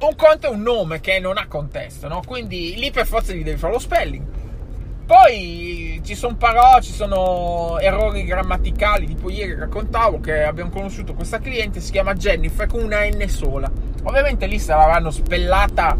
un 0.00 0.16
conto 0.16 0.48
è 0.48 0.50
un 0.50 0.62
nome 0.62 1.00
che 1.00 1.20
non 1.20 1.38
ha 1.38 1.46
contesto, 1.46 2.08
no? 2.08 2.20
Quindi 2.26 2.74
lì 2.76 2.90
per 2.90 3.06
forza 3.06 3.32
gli 3.32 3.44
devi 3.44 3.58
fare 3.58 3.74
lo 3.74 3.78
spelling. 3.78 4.26
Poi 5.06 6.00
ci 6.04 6.16
sono 6.16 6.34
parole, 6.34 6.82
ci 6.82 6.92
sono 6.92 7.78
errori 7.78 8.24
grammaticali, 8.24 9.06
tipo 9.06 9.30
ieri 9.30 9.54
raccontavo 9.54 10.18
che 10.18 10.42
abbiamo 10.42 10.70
conosciuto 10.70 11.14
questa 11.14 11.38
cliente, 11.38 11.80
si 11.80 11.92
chiama 11.92 12.14
Jennifer 12.14 12.66
con 12.66 12.82
una 12.82 13.04
N 13.06 13.28
sola. 13.28 13.70
Ovviamente 14.02 14.46
lì 14.46 14.58
se 14.58 14.72
l'avranno 14.72 15.10
spellata, 15.12 15.96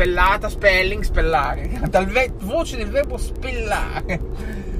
spellata, 0.00 0.48
spelling, 0.48 1.02
spellare, 1.02 1.80
dal 1.90 2.10
voce 2.38 2.78
del 2.78 2.88
verbo 2.88 3.18
spellare. 3.18 4.18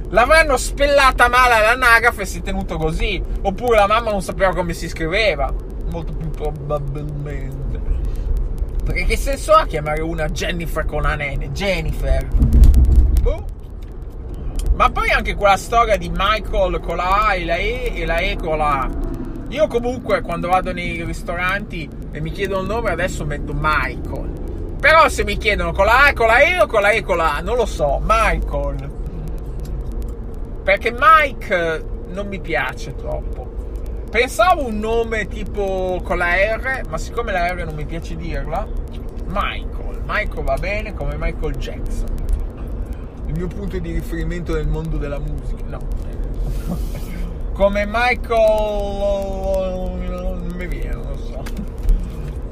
L'avranno 0.09 0.57
spellata 0.57 1.29
male 1.29 1.55
all'anagrafe 1.55 2.23
e 2.23 2.25
si 2.25 2.39
è 2.39 2.43
tenuto 2.43 2.79
così. 2.79 3.23
Oppure 3.43 3.77
la 3.77 3.87
mamma 3.87 4.11
non 4.11 4.23
sapeva 4.23 4.55
come 4.55 4.73
si 4.73 4.89
scriveva. 4.89 5.53
Molto 5.91 6.13
più 6.15 6.31
probabilmente. 6.31 7.81
Perché 8.83 9.05
che 9.05 9.17
senso 9.17 9.53
ha 9.53 9.67
chiamare 9.67 10.01
una 10.01 10.27
Jennifer 10.29 10.87
con 10.87 11.01
una 11.01 11.15
nene? 11.15 11.51
Jennifer. 11.53 12.27
Boh. 13.21 13.45
Ma 14.75 14.91
poi 14.91 15.11
anche 15.11 15.35
quella 15.35 15.59
storia 15.59 15.97
di 15.97 16.09
Michael 16.09 16.81
con 16.81 16.97
la 16.97 17.27
A 17.27 17.35
e 17.35 17.45
la 17.45 17.57
E 17.57 17.93
e 17.95 18.07
la 18.07 18.19
E 18.19 18.37
con 18.37 18.57
la 18.57 18.81
A. 18.81 18.91
Io 19.51 19.67
comunque 19.67 20.23
quando 20.23 20.49
vado 20.49 20.73
nei 20.73 21.05
ristoranti 21.05 21.89
e 22.11 22.21
mi 22.21 22.31
chiedono 22.33 22.63
il 22.63 22.69
nome 22.69 22.91
adesso 22.91 23.27
metto 23.27 23.53
Michael. 23.55 24.40
Però 24.81 25.09
se 25.11 25.25
mi 25.25 25.37
chiedono 25.37 25.73
con 25.73 25.85
la 25.85 26.07
A 26.07 26.13
con 26.15 26.27
la 26.27 26.41
E 26.41 26.59
o 26.59 26.67
con 26.67 26.81
la 26.81 26.91
E 26.91 27.03
con 27.03 27.19
la 27.19 27.37
A, 27.37 27.41
non 27.41 27.57
lo 27.57 27.67
so. 27.67 28.01
Michael. 28.03 28.91
Perché 30.65 30.95
Mike 30.99 31.85
non 32.09 32.27
mi 32.27 32.41
piace 32.41 32.95
troppo. 32.95 33.49
Pensavo 34.11 34.67
un 34.67 34.79
nome 34.79 35.29
tipo 35.29 36.01
con 36.03 36.17
la 36.17 36.35
R, 36.35 36.81
ma 36.89 36.97
siccome 36.97 37.31
la 37.31 37.53
R 37.53 37.65
non 37.65 37.75
mi 37.75 37.85
piace 37.85 38.17
dirla, 38.17 38.67
Michael. 39.27 40.01
Michael 40.07 40.45
va 40.45 40.57
bene 40.57 40.95
come 40.95 41.17
Michael 41.19 41.57
Jackson. 41.57 42.09
Il 43.27 43.35
mio 43.37 43.49
punto 43.49 43.79
di 43.79 43.93
riferimento 43.93 44.55
nel 44.55 44.67
mondo 44.67 44.97
della 44.97 45.19
musica. 45.19 45.63
No. 45.67 45.79
come 47.53 47.85
Michael... 47.87 48.39
non 50.09 50.53
mi 50.57 50.67
viene, 50.67 50.95
non 50.95 51.07
lo 51.11 51.17
so. 51.19 51.43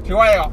Ci 0.04 0.12
guarderò. 0.12 0.50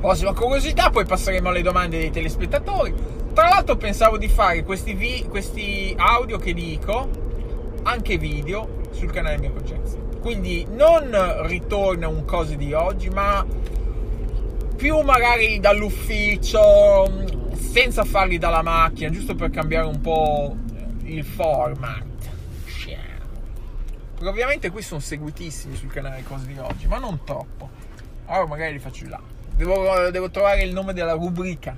Prossima 0.00 0.32
curiosità, 0.32 0.90
poi 0.90 1.04
passeremo 1.04 1.48
alle 1.48 1.62
domande 1.62 1.98
dei 1.98 2.10
telespettatori. 2.10 2.94
Tra 3.34 3.48
l'altro 3.48 3.76
pensavo 3.76 4.16
di 4.16 4.28
fare 4.28 4.62
questi, 4.62 4.94
vi- 4.94 5.26
questi 5.28 5.92
audio 5.96 6.38
che 6.38 6.54
dico, 6.54 7.08
anche 7.82 8.16
video, 8.16 8.78
sul 8.92 9.10
canale 9.10 9.38
Mirko 9.38 9.60
Jackson. 9.60 10.18
Quindi 10.20 10.66
non 10.70 11.10
ritorna 11.46 12.06
un 12.06 12.24
cose 12.24 12.56
di 12.56 12.72
oggi, 12.72 13.08
ma 13.08 13.44
più 14.76 15.00
magari 15.00 15.58
dall'ufficio, 15.58 17.10
senza 17.54 18.04
farli 18.04 18.38
dalla 18.38 18.62
macchina, 18.62 19.10
giusto 19.10 19.34
per 19.34 19.50
cambiare 19.50 19.86
un 19.86 20.00
po' 20.00 20.56
il 21.02 21.24
format. 21.24 22.04
Perché 24.14 24.28
ovviamente 24.28 24.70
qui 24.70 24.82
sono 24.82 25.00
seguitissimi 25.00 25.74
sul 25.74 25.90
canale 25.90 26.22
Cose 26.22 26.46
di 26.46 26.58
oggi, 26.58 26.86
ma 26.86 26.98
non 26.98 27.20
troppo. 27.24 27.68
Allora 28.26 28.46
magari 28.46 28.72
li 28.72 28.78
faccio 28.78 29.06
là. 29.08 29.20
Devo, 29.58 30.10
devo 30.10 30.30
trovare 30.30 30.62
il 30.62 30.72
nome 30.72 30.94
della 30.94 31.12
rubrica 31.12 31.76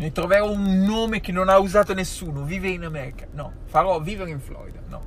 ne 0.00 0.12
troverò 0.12 0.50
un 0.50 0.82
nome 0.82 1.20
che 1.20 1.30
non 1.30 1.50
ha 1.50 1.58
usato 1.58 1.92
nessuno. 1.92 2.42
Vive 2.42 2.68
in 2.68 2.84
America. 2.84 3.26
No. 3.32 3.52
Farò 3.66 4.00
vivere 4.00 4.30
in 4.30 4.40
Florida. 4.40 4.80
No. 4.88 5.02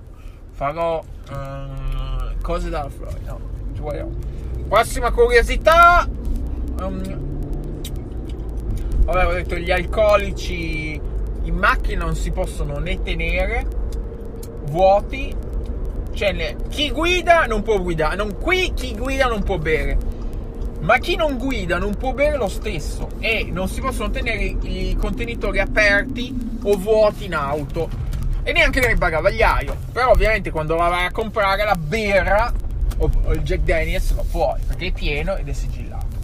Farò 0.52 1.00
uh, 1.00 2.40
cose 2.42 2.70
dalla 2.70 2.90
Florida. 2.90 3.32
No. 3.32 3.40
Ci 3.74 3.82
vogliamo. 3.82 4.12
Prossima 4.68 5.12
curiosità. 5.12 6.08
Um, 6.80 7.02
vabbè, 9.04 9.26
ho 9.26 9.34
detto 9.34 9.56
gli 9.56 9.72
alcolici 9.72 11.02
in 11.44 11.56
macchina 11.56 12.06
non 12.06 12.16
si 12.16 12.30
possono 12.30 12.78
né 12.78 13.02
tenere 13.02 13.66
vuoti. 14.66 15.36
Cioè, 16.12 16.56
chi 16.70 16.92
guida 16.92 17.48
non 17.48 17.64
può 17.64 17.82
guidare. 17.82 18.16
Non, 18.16 18.38
qui 18.38 18.74
chi 18.76 18.96
guida 18.96 19.26
non 19.26 19.42
può 19.42 19.58
bere 19.58 20.13
ma 20.84 20.98
chi 21.00 21.16
non 21.16 21.38
guida 21.38 21.78
non 21.78 21.96
può 21.96 22.14
bere 22.14 22.36
lo 22.36 22.50
stesso 22.50 23.10
e 23.20 23.48
non 23.50 23.68
si 23.70 23.80
possono 23.80 24.10
tenere 24.10 24.44
i 24.44 24.96
contenitori 25.00 25.60
aperti 25.60 26.60
o 26.64 26.78
vuoti 26.78 27.26
in 27.26 27.36
auto 27.36 27.90
e 28.44 28.52
neanche 28.52 28.82
nel 28.82 28.98
bagagliaio. 28.98 29.78
Però 29.92 30.12
ovviamente 30.12 30.52
quando 30.52 30.76
la 30.76 30.90
vai 30.90 31.06
a 31.06 31.12
comprare 31.12 31.64
la 31.64 31.76
birra 31.76 32.52
o, 32.98 33.10
il 33.32 33.42
Jack 33.42 33.62
Daniels 33.62 34.14
lo 34.14 34.26
puoi 34.30 34.60
perché 34.68 34.88
è 34.88 34.92
pieno 34.92 35.36
ed 35.36 35.48
è 35.48 35.54
sigillato. 35.54 36.22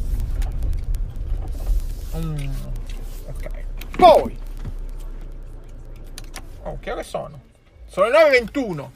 Mm, 2.17 2.49
ok. 3.27 3.49
Poi 3.95 4.37
Oh, 6.63 6.77
che 6.79 6.91
ore 6.91 7.03
sono? 7.03 7.39
Sono 7.87 8.09
le 8.09 8.41
9.21. 8.43 8.89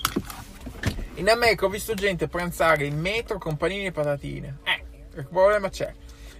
In 1.16 1.30
America 1.30 1.66
ho 1.66 1.70
visto 1.70 1.94
gente 1.94 2.28
pranzare 2.28 2.86
in 2.86 3.00
metro 3.00 3.38
con 3.38 3.56
panini 3.56 3.86
e 3.86 3.92
patatine. 3.92 4.58
Eh, 4.64 4.84
che 5.22 5.24
problema 5.24 5.70
c'è? 5.70 5.94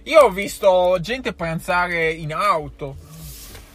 Io 0.04 0.20
ho 0.20 0.30
visto 0.30 0.98
gente 1.00 1.32
pranzare 1.32 2.10
in 2.10 2.34
auto. 2.34 2.96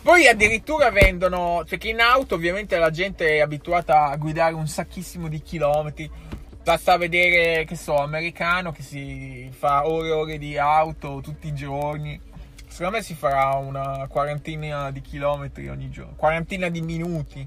Poi 0.02 0.28
addirittura 0.28 0.92
vendono, 0.92 1.64
perché 1.68 1.90
in 1.90 2.00
auto 2.00 2.36
ovviamente 2.36 2.78
la 2.78 2.90
gente 2.90 3.38
è 3.38 3.40
abituata 3.40 4.10
a 4.10 4.16
guidare 4.16 4.54
un 4.54 4.68
sacchissimo 4.68 5.28
di 5.28 5.42
chilometri. 5.42 6.10
Basta 6.64 6.98
vedere, 6.98 7.66
che 7.66 7.76
so, 7.76 7.96
americano 7.96 8.72
che 8.72 8.84
si 8.84 9.50
fa 9.52 9.88
ore 9.88 10.10
e 10.10 10.12
ore 10.12 10.38
di 10.38 10.58
auto 10.58 11.20
tutti 11.22 11.48
i 11.48 11.54
giorni. 11.54 12.20
Secondo 12.68 12.98
me 12.98 13.04
si 13.04 13.16
farà 13.16 13.56
una 13.56 14.06
quarantina 14.08 14.92
di 14.92 15.02
chilometri 15.02 15.68
ogni 15.68 15.90
giorno, 15.90 16.14
quarantina 16.16 16.70
di 16.70 16.82
minuti, 16.82 17.46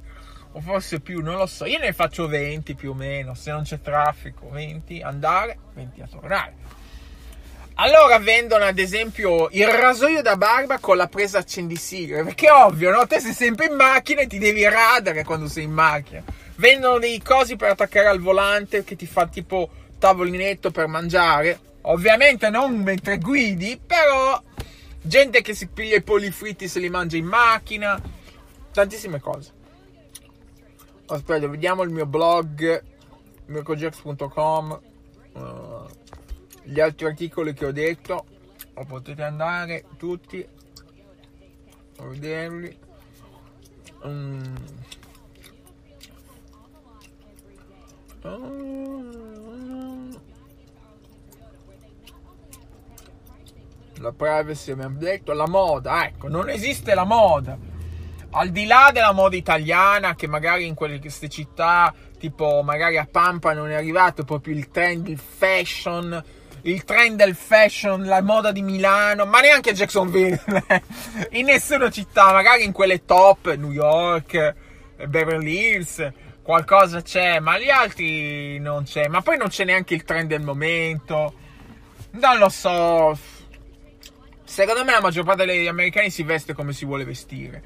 o 0.52 0.60
forse 0.60 1.00
più, 1.00 1.22
non 1.22 1.36
lo 1.36 1.46
so. 1.46 1.64
Io 1.66 1.78
ne 1.78 1.92
faccio 1.92 2.26
20 2.26 2.74
più 2.74 2.90
o 2.90 2.94
meno, 2.94 3.34
se 3.34 3.52
non 3.52 3.62
c'è 3.62 3.80
traffico, 3.80 4.50
20 4.50 5.00
andare, 5.00 5.56
20 5.74 6.00
a 6.02 6.08
tornare. 6.08 6.54
Allora 7.82 8.20
vendono 8.20 8.62
ad 8.62 8.78
esempio 8.78 9.48
il 9.50 9.66
rasoio 9.66 10.22
da 10.22 10.36
barba 10.36 10.78
con 10.78 10.96
la 10.96 11.08
presa 11.08 11.38
accendisigare, 11.38 12.22
perché 12.22 12.46
è 12.46 12.52
ovvio, 12.52 12.92
no? 12.92 13.08
Te 13.08 13.18
sei 13.18 13.32
sempre 13.32 13.66
in 13.66 13.74
macchina 13.74 14.20
e 14.20 14.28
ti 14.28 14.38
devi 14.38 14.62
radere 14.62 15.24
quando 15.24 15.48
sei 15.48 15.64
in 15.64 15.72
macchina. 15.72 16.22
Vendono 16.54 17.00
dei 17.00 17.20
cosi 17.20 17.56
per 17.56 17.70
attaccare 17.70 18.06
al 18.06 18.20
volante 18.20 18.84
che 18.84 18.94
ti 18.94 19.04
fa 19.04 19.26
tipo 19.26 19.68
tavolinetto 19.98 20.70
per 20.70 20.86
mangiare. 20.86 21.58
Ovviamente 21.82 22.50
non 22.50 22.76
mentre 22.76 23.18
guidi, 23.18 23.80
però 23.84 24.40
gente 25.00 25.42
che 25.42 25.52
si 25.52 25.66
piglia 25.66 25.96
i 25.96 26.02
polli 26.02 26.30
fritti 26.30 26.68
se 26.68 26.78
li 26.78 26.88
mangia 26.88 27.16
in 27.16 27.26
macchina. 27.26 28.00
Tantissime 28.72 29.18
cose. 29.18 29.50
Aspetta, 31.06 31.48
vediamo 31.48 31.82
il 31.82 31.90
mio 31.90 32.06
blog, 32.06 32.80
mircojax.com. 33.46 34.80
Uh, 35.32 35.86
gli 36.64 36.80
altri 36.80 37.06
articoli 37.06 37.52
che 37.54 37.66
ho 37.66 37.72
detto 37.72 38.26
potete 38.86 39.22
andare 39.22 39.84
tutti 39.96 40.46
a 41.98 42.04
vederli 42.04 42.78
mm. 44.06 44.54
la 53.96 54.12
privacy 54.12 54.72
abbiamo 54.72 54.98
detto 54.98 55.32
la 55.32 55.46
moda 55.46 56.06
ecco 56.06 56.28
non 56.28 56.48
esiste 56.48 56.94
la 56.94 57.04
moda 57.04 57.56
al 58.34 58.48
di 58.48 58.64
là 58.64 58.90
della 58.92 59.12
moda 59.12 59.36
italiana 59.36 60.14
che 60.14 60.26
magari 60.26 60.66
in 60.66 60.74
queste 60.74 61.28
città 61.28 61.94
tipo 62.18 62.62
magari 62.62 62.96
a 62.96 63.06
Pampa 63.10 63.52
non 63.52 63.70
è 63.70 63.74
arrivato 63.74 64.24
proprio 64.24 64.54
il 64.54 64.70
trend 64.70 65.08
il 65.08 65.18
fashion 65.18 66.22
il 66.62 66.84
trend 66.84 67.16
del 67.16 67.34
fashion, 67.34 68.04
la 68.04 68.22
moda 68.22 68.52
di 68.52 68.62
Milano, 68.62 69.24
ma 69.24 69.40
neanche 69.40 69.70
a 69.70 69.72
Jacksonville, 69.72 70.40
in 71.32 71.46
nessuna 71.46 71.90
città, 71.90 72.32
magari 72.32 72.64
in 72.64 72.72
quelle 72.72 73.04
top, 73.04 73.54
New 73.54 73.72
York, 73.72 74.54
Beverly 75.06 75.74
Hills, 75.74 76.12
qualcosa 76.42 77.02
c'è, 77.02 77.40
ma 77.40 77.58
gli 77.58 77.68
altri 77.70 78.58
non 78.60 78.84
c'è, 78.84 79.08
ma 79.08 79.22
poi 79.22 79.36
non 79.38 79.48
c'è 79.48 79.64
neanche 79.64 79.94
il 79.94 80.04
trend 80.04 80.28
del 80.28 80.42
momento, 80.42 81.34
non 82.12 82.38
lo 82.38 82.48
so, 82.48 83.18
secondo 84.44 84.84
me 84.84 84.92
la 84.92 85.00
maggior 85.00 85.24
parte 85.24 85.46
degli 85.46 85.66
americani 85.66 86.10
si 86.10 86.22
veste 86.22 86.54
come 86.54 86.72
si 86.72 86.84
vuole 86.84 87.04
vestire, 87.04 87.62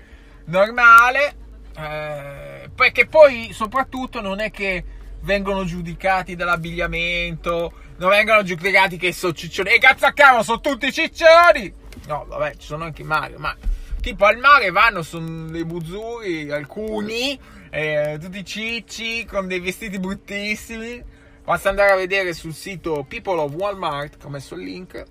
normale, 0.47 1.37
eh, 1.77 2.71
perché 2.75 3.07
poi 3.07 3.51
soprattutto 3.53 4.23
non 4.23 4.41
è 4.41 4.51
che 4.51 4.85
vengono 5.21 5.65
giudicati 5.65 6.35
dall'abbigliamento, 6.35 7.85
non 7.99 8.11
vengono 8.11 8.43
giudicati 8.43 8.97
che 8.97 9.13
sono 9.13 9.33
ciccioni. 9.33 9.71
E 9.71 9.79
cazzo 9.79 10.07
a 10.07 10.13
cavo, 10.13 10.43
sono 10.43 10.61
tutti 10.61 10.93
ciccioni! 10.93 11.73
No, 12.07 12.25
vabbè, 12.29 12.57
ci 12.57 12.67
sono 12.67 12.85
anche 12.85 13.03
i 13.03 13.05
mare, 13.05 13.37
ma 13.39 13.57
tipo 14.01 14.25
al 14.25 14.37
mare 14.39 14.71
vanno, 14.71 15.03
sono 15.03 15.49
dei 15.49 15.65
buzzuri, 15.65 16.51
alcuni, 16.51 17.39
eh, 17.71 18.19
tutti 18.21 18.45
cicci, 18.45 19.25
con 19.25 19.47
dei 19.47 19.61
vestiti 19.61 19.99
bruttissimi. 19.99 21.03
Basta 21.43 21.69
andare 21.69 21.93
a 21.93 21.97
vedere 21.97 22.33
sul 22.33 22.55
sito 22.55 23.05
People 23.09 23.41
of 23.41 23.53
Walmart, 23.53 24.19
che 24.19 24.27
ho 24.27 24.31
messo 24.31 24.55
il 24.55 24.63
link, 24.63 25.05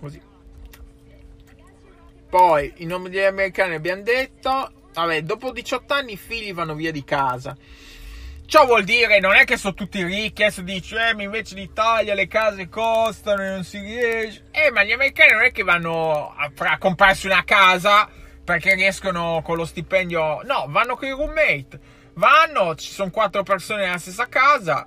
così. 0.00 0.20
Poi, 2.28 2.72
i 2.76 2.86
nomi 2.86 3.08
degli 3.08 3.24
americani 3.24 3.74
abbiamo 3.74 4.02
detto, 4.02 4.70
vabbè, 4.92 5.22
dopo 5.22 5.52
18 5.52 5.94
anni 5.94 6.12
i 6.12 6.16
figli 6.16 6.52
vanno 6.52 6.74
via 6.74 6.92
di 6.92 7.04
casa. 7.04 7.56
Ciò 8.46 8.64
vuol 8.64 8.84
dire, 8.84 9.18
non 9.18 9.34
è 9.34 9.44
che 9.44 9.56
sono 9.56 9.74
tutti 9.74 10.04
ricchi, 10.04 10.44
adesso 10.44 10.62
dici, 10.62 10.94
eh, 10.94 11.14
ma 11.14 11.24
invece 11.24 11.56
l'Italia 11.56 12.14
le 12.14 12.28
case 12.28 12.68
costano 12.68 13.42
e 13.42 13.48
non 13.48 13.64
si 13.64 13.78
riesce. 13.80 14.44
Eh, 14.52 14.70
ma 14.70 14.84
gli 14.84 14.92
americani 14.92 15.32
non 15.32 15.42
è 15.42 15.50
che 15.50 15.64
vanno 15.64 16.32
a, 16.32 16.52
a 16.56 16.78
comprarsi 16.78 17.26
una 17.26 17.42
casa 17.42 18.08
perché 18.44 18.76
riescono 18.76 19.42
con 19.42 19.56
lo 19.56 19.64
stipendio. 19.64 20.42
No, 20.44 20.66
vanno 20.68 20.94
con 20.94 21.08
i 21.08 21.10
roommate. 21.10 21.80
Vanno, 22.14 22.76
ci 22.76 22.92
sono 22.92 23.10
quattro 23.10 23.42
persone 23.42 23.84
nella 23.84 23.98
stessa 23.98 24.28
casa. 24.28 24.86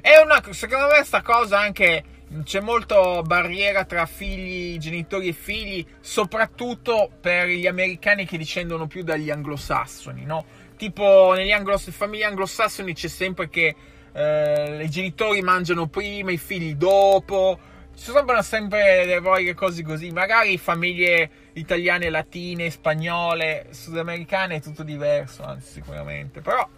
È 0.00 0.16
una, 0.22 0.42
secondo 0.50 0.88
me 0.88 1.04
sta 1.04 1.22
cosa 1.22 1.60
anche 1.60 2.04
c'è 2.44 2.60
molto 2.60 3.22
barriera 3.24 3.84
tra 3.84 4.06
figli, 4.06 4.78
genitori 4.78 5.28
e 5.28 5.32
figli, 5.32 5.86
soprattutto 6.00 7.10
per 7.20 7.46
gli 7.46 7.66
americani 7.66 8.26
che 8.26 8.38
discendono 8.38 8.86
più 8.86 9.02
dagli 9.02 9.30
anglosassoni, 9.30 10.24
no? 10.24 10.44
Tipo 10.82 11.32
negli 11.36 11.52
anglos- 11.52 11.92
famiglie 11.92 12.24
anglosassoni 12.24 12.92
c'è 12.92 13.06
sempre 13.06 13.48
che 13.48 13.72
eh, 14.12 14.82
i 14.82 14.90
genitori 14.90 15.40
mangiano 15.40 15.86
prima, 15.86 16.32
i 16.32 16.38
figli 16.38 16.74
dopo. 16.74 17.56
Ci 17.94 18.10
sono 18.10 18.42
sempre 18.42 19.04
le 19.04 19.20
varie 19.20 19.54
cose 19.54 19.84
così. 19.84 20.10
Magari 20.10 20.58
famiglie 20.58 21.50
italiane, 21.52 22.10
latine, 22.10 22.68
spagnole, 22.68 23.68
sudamericane 23.70 24.56
è 24.56 24.60
tutto 24.60 24.82
diverso, 24.82 25.44
anzi, 25.44 25.70
sicuramente. 25.74 26.40
Però 26.40 26.68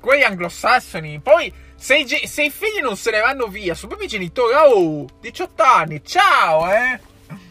quelli 0.00 0.22
anglosassoni, 0.22 1.20
poi 1.20 1.52
se 1.74 1.98
i, 1.98 2.06
se 2.06 2.44
i 2.44 2.50
figli 2.50 2.80
non 2.80 2.96
se 2.96 3.10
ne 3.10 3.20
vanno 3.20 3.48
via, 3.48 3.74
sono 3.74 3.88
proprio 3.88 4.08
i 4.08 4.12
genitori. 4.12 4.54
Oh, 4.54 5.04
18 5.20 5.62
anni, 5.62 6.02
ciao, 6.02 6.72
eh. 6.72 6.98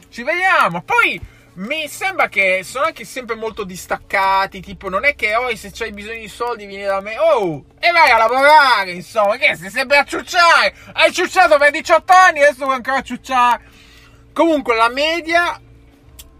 Ci 0.09 0.23
vediamo. 0.23 0.81
Poi 0.81 1.21
mi 1.55 1.87
sembra 1.87 2.27
che 2.27 2.61
sono 2.63 2.85
anche 2.85 3.05
sempre 3.05 3.35
molto 3.35 3.63
distaccati. 3.63 4.61
Tipo, 4.61 4.89
non 4.89 5.05
è 5.05 5.15
che 5.15 5.35
oh, 5.35 5.55
se 5.55 5.71
c'hai 5.71 5.91
bisogno 5.91 6.19
di 6.19 6.27
soldi 6.27 6.65
vieni 6.65 6.83
da 6.83 6.99
me. 7.01 7.17
Oh, 7.17 7.63
e 7.79 7.91
vai 7.91 8.11
a 8.11 8.17
lavorare. 8.17 8.91
Insomma, 8.91 9.37
che 9.37 9.55
sei 9.55 9.69
sempre 9.69 9.97
a 9.97 10.03
ciucciare. 10.03 10.75
Hai 10.93 11.13
ciucciato 11.13 11.57
per 11.57 11.71
18 11.71 12.11
anni, 12.11 12.41
adesso 12.41 12.65
vuoi 12.65 12.75
ancora 12.75 13.01
ciucciare. 13.01 13.63
Comunque, 14.33 14.75
la 14.75 14.89
media 14.89 15.59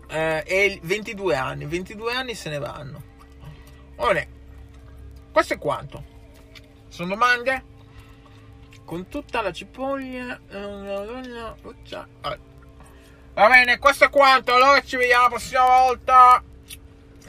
eh, 0.10 0.44
è 0.44 0.80
22 0.82 1.36
anni. 1.36 1.66
22 1.66 2.14
anni 2.14 2.36
se 2.36 2.50
ne 2.50 2.60
vanno. 2.60 3.02
Ora, 3.98 4.22
questo 5.32 5.54
è 5.54 5.58
quanto. 5.58 6.04
Sono 6.90 7.10
domande? 7.10 7.74
Con 8.84 9.08
tutta 9.08 9.42
la 9.42 9.54
cipolla. 9.54 10.40
Allora. 10.52 12.54
Va 13.36 13.50
bene, 13.50 13.80
questo 13.80 14.06
è 14.06 14.10
quanto. 14.10 14.56
Allora 14.56 14.82
ci 14.82 14.96
vediamo 14.96 15.24
la 15.24 15.30
prossima 15.30 15.66
volta. 15.66 16.42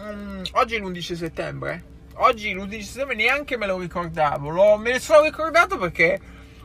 Mm, 0.01 0.45
oggi 0.53 0.77
è 0.77 0.79
l'11 0.79 1.14
settembre. 1.14 1.85
Oggi 2.19 2.55
l'11 2.55 2.81
settembre 2.81 3.16
neanche 3.16 3.57
me 3.57 3.66
lo 3.66 3.77
ricordavo. 3.77 4.51
Lo, 4.51 4.77
me 4.77 4.92
ne 4.92 5.01
sono 5.01 5.25
ricordato 5.25 5.77
perché 5.79 6.21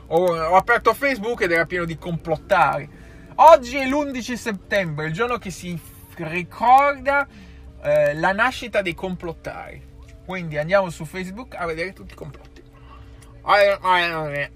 ho, 0.06 0.36
ho, 0.36 0.54
aperto 0.54 0.94
Facebook 0.94 1.40
ed 1.40 1.50
era 1.50 1.66
pieno 1.66 1.84
di 1.84 1.98
complottari. 1.98 2.88
Oggi 3.34 3.78
è 3.78 3.84
l'11 3.84 4.34
settembre, 4.34 5.06
il 5.06 5.12
giorno 5.12 5.38
che 5.38 5.50
si 5.50 5.76
ricorda 6.18 7.26
eh, 7.82 8.14
la 8.14 8.30
nascita 8.30 8.80
dei 8.80 8.94
complottari. 8.94 9.90
Quindi 10.24 10.56
andiamo 10.56 10.88
su 10.88 11.04
Facebook 11.04 11.56
a 11.56 11.66
vedere 11.66 11.92
tutti 11.92 12.12
i 12.12 12.16
complotti. 12.16 12.62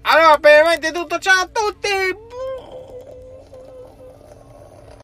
Allora, 0.03 0.37
per 0.37 0.59
il 0.59 0.63
momento 0.63 0.87
è 0.87 0.91
tutto. 0.93 1.19
Ciao 1.19 1.41
a 1.41 1.49
tutti! 1.51 2.56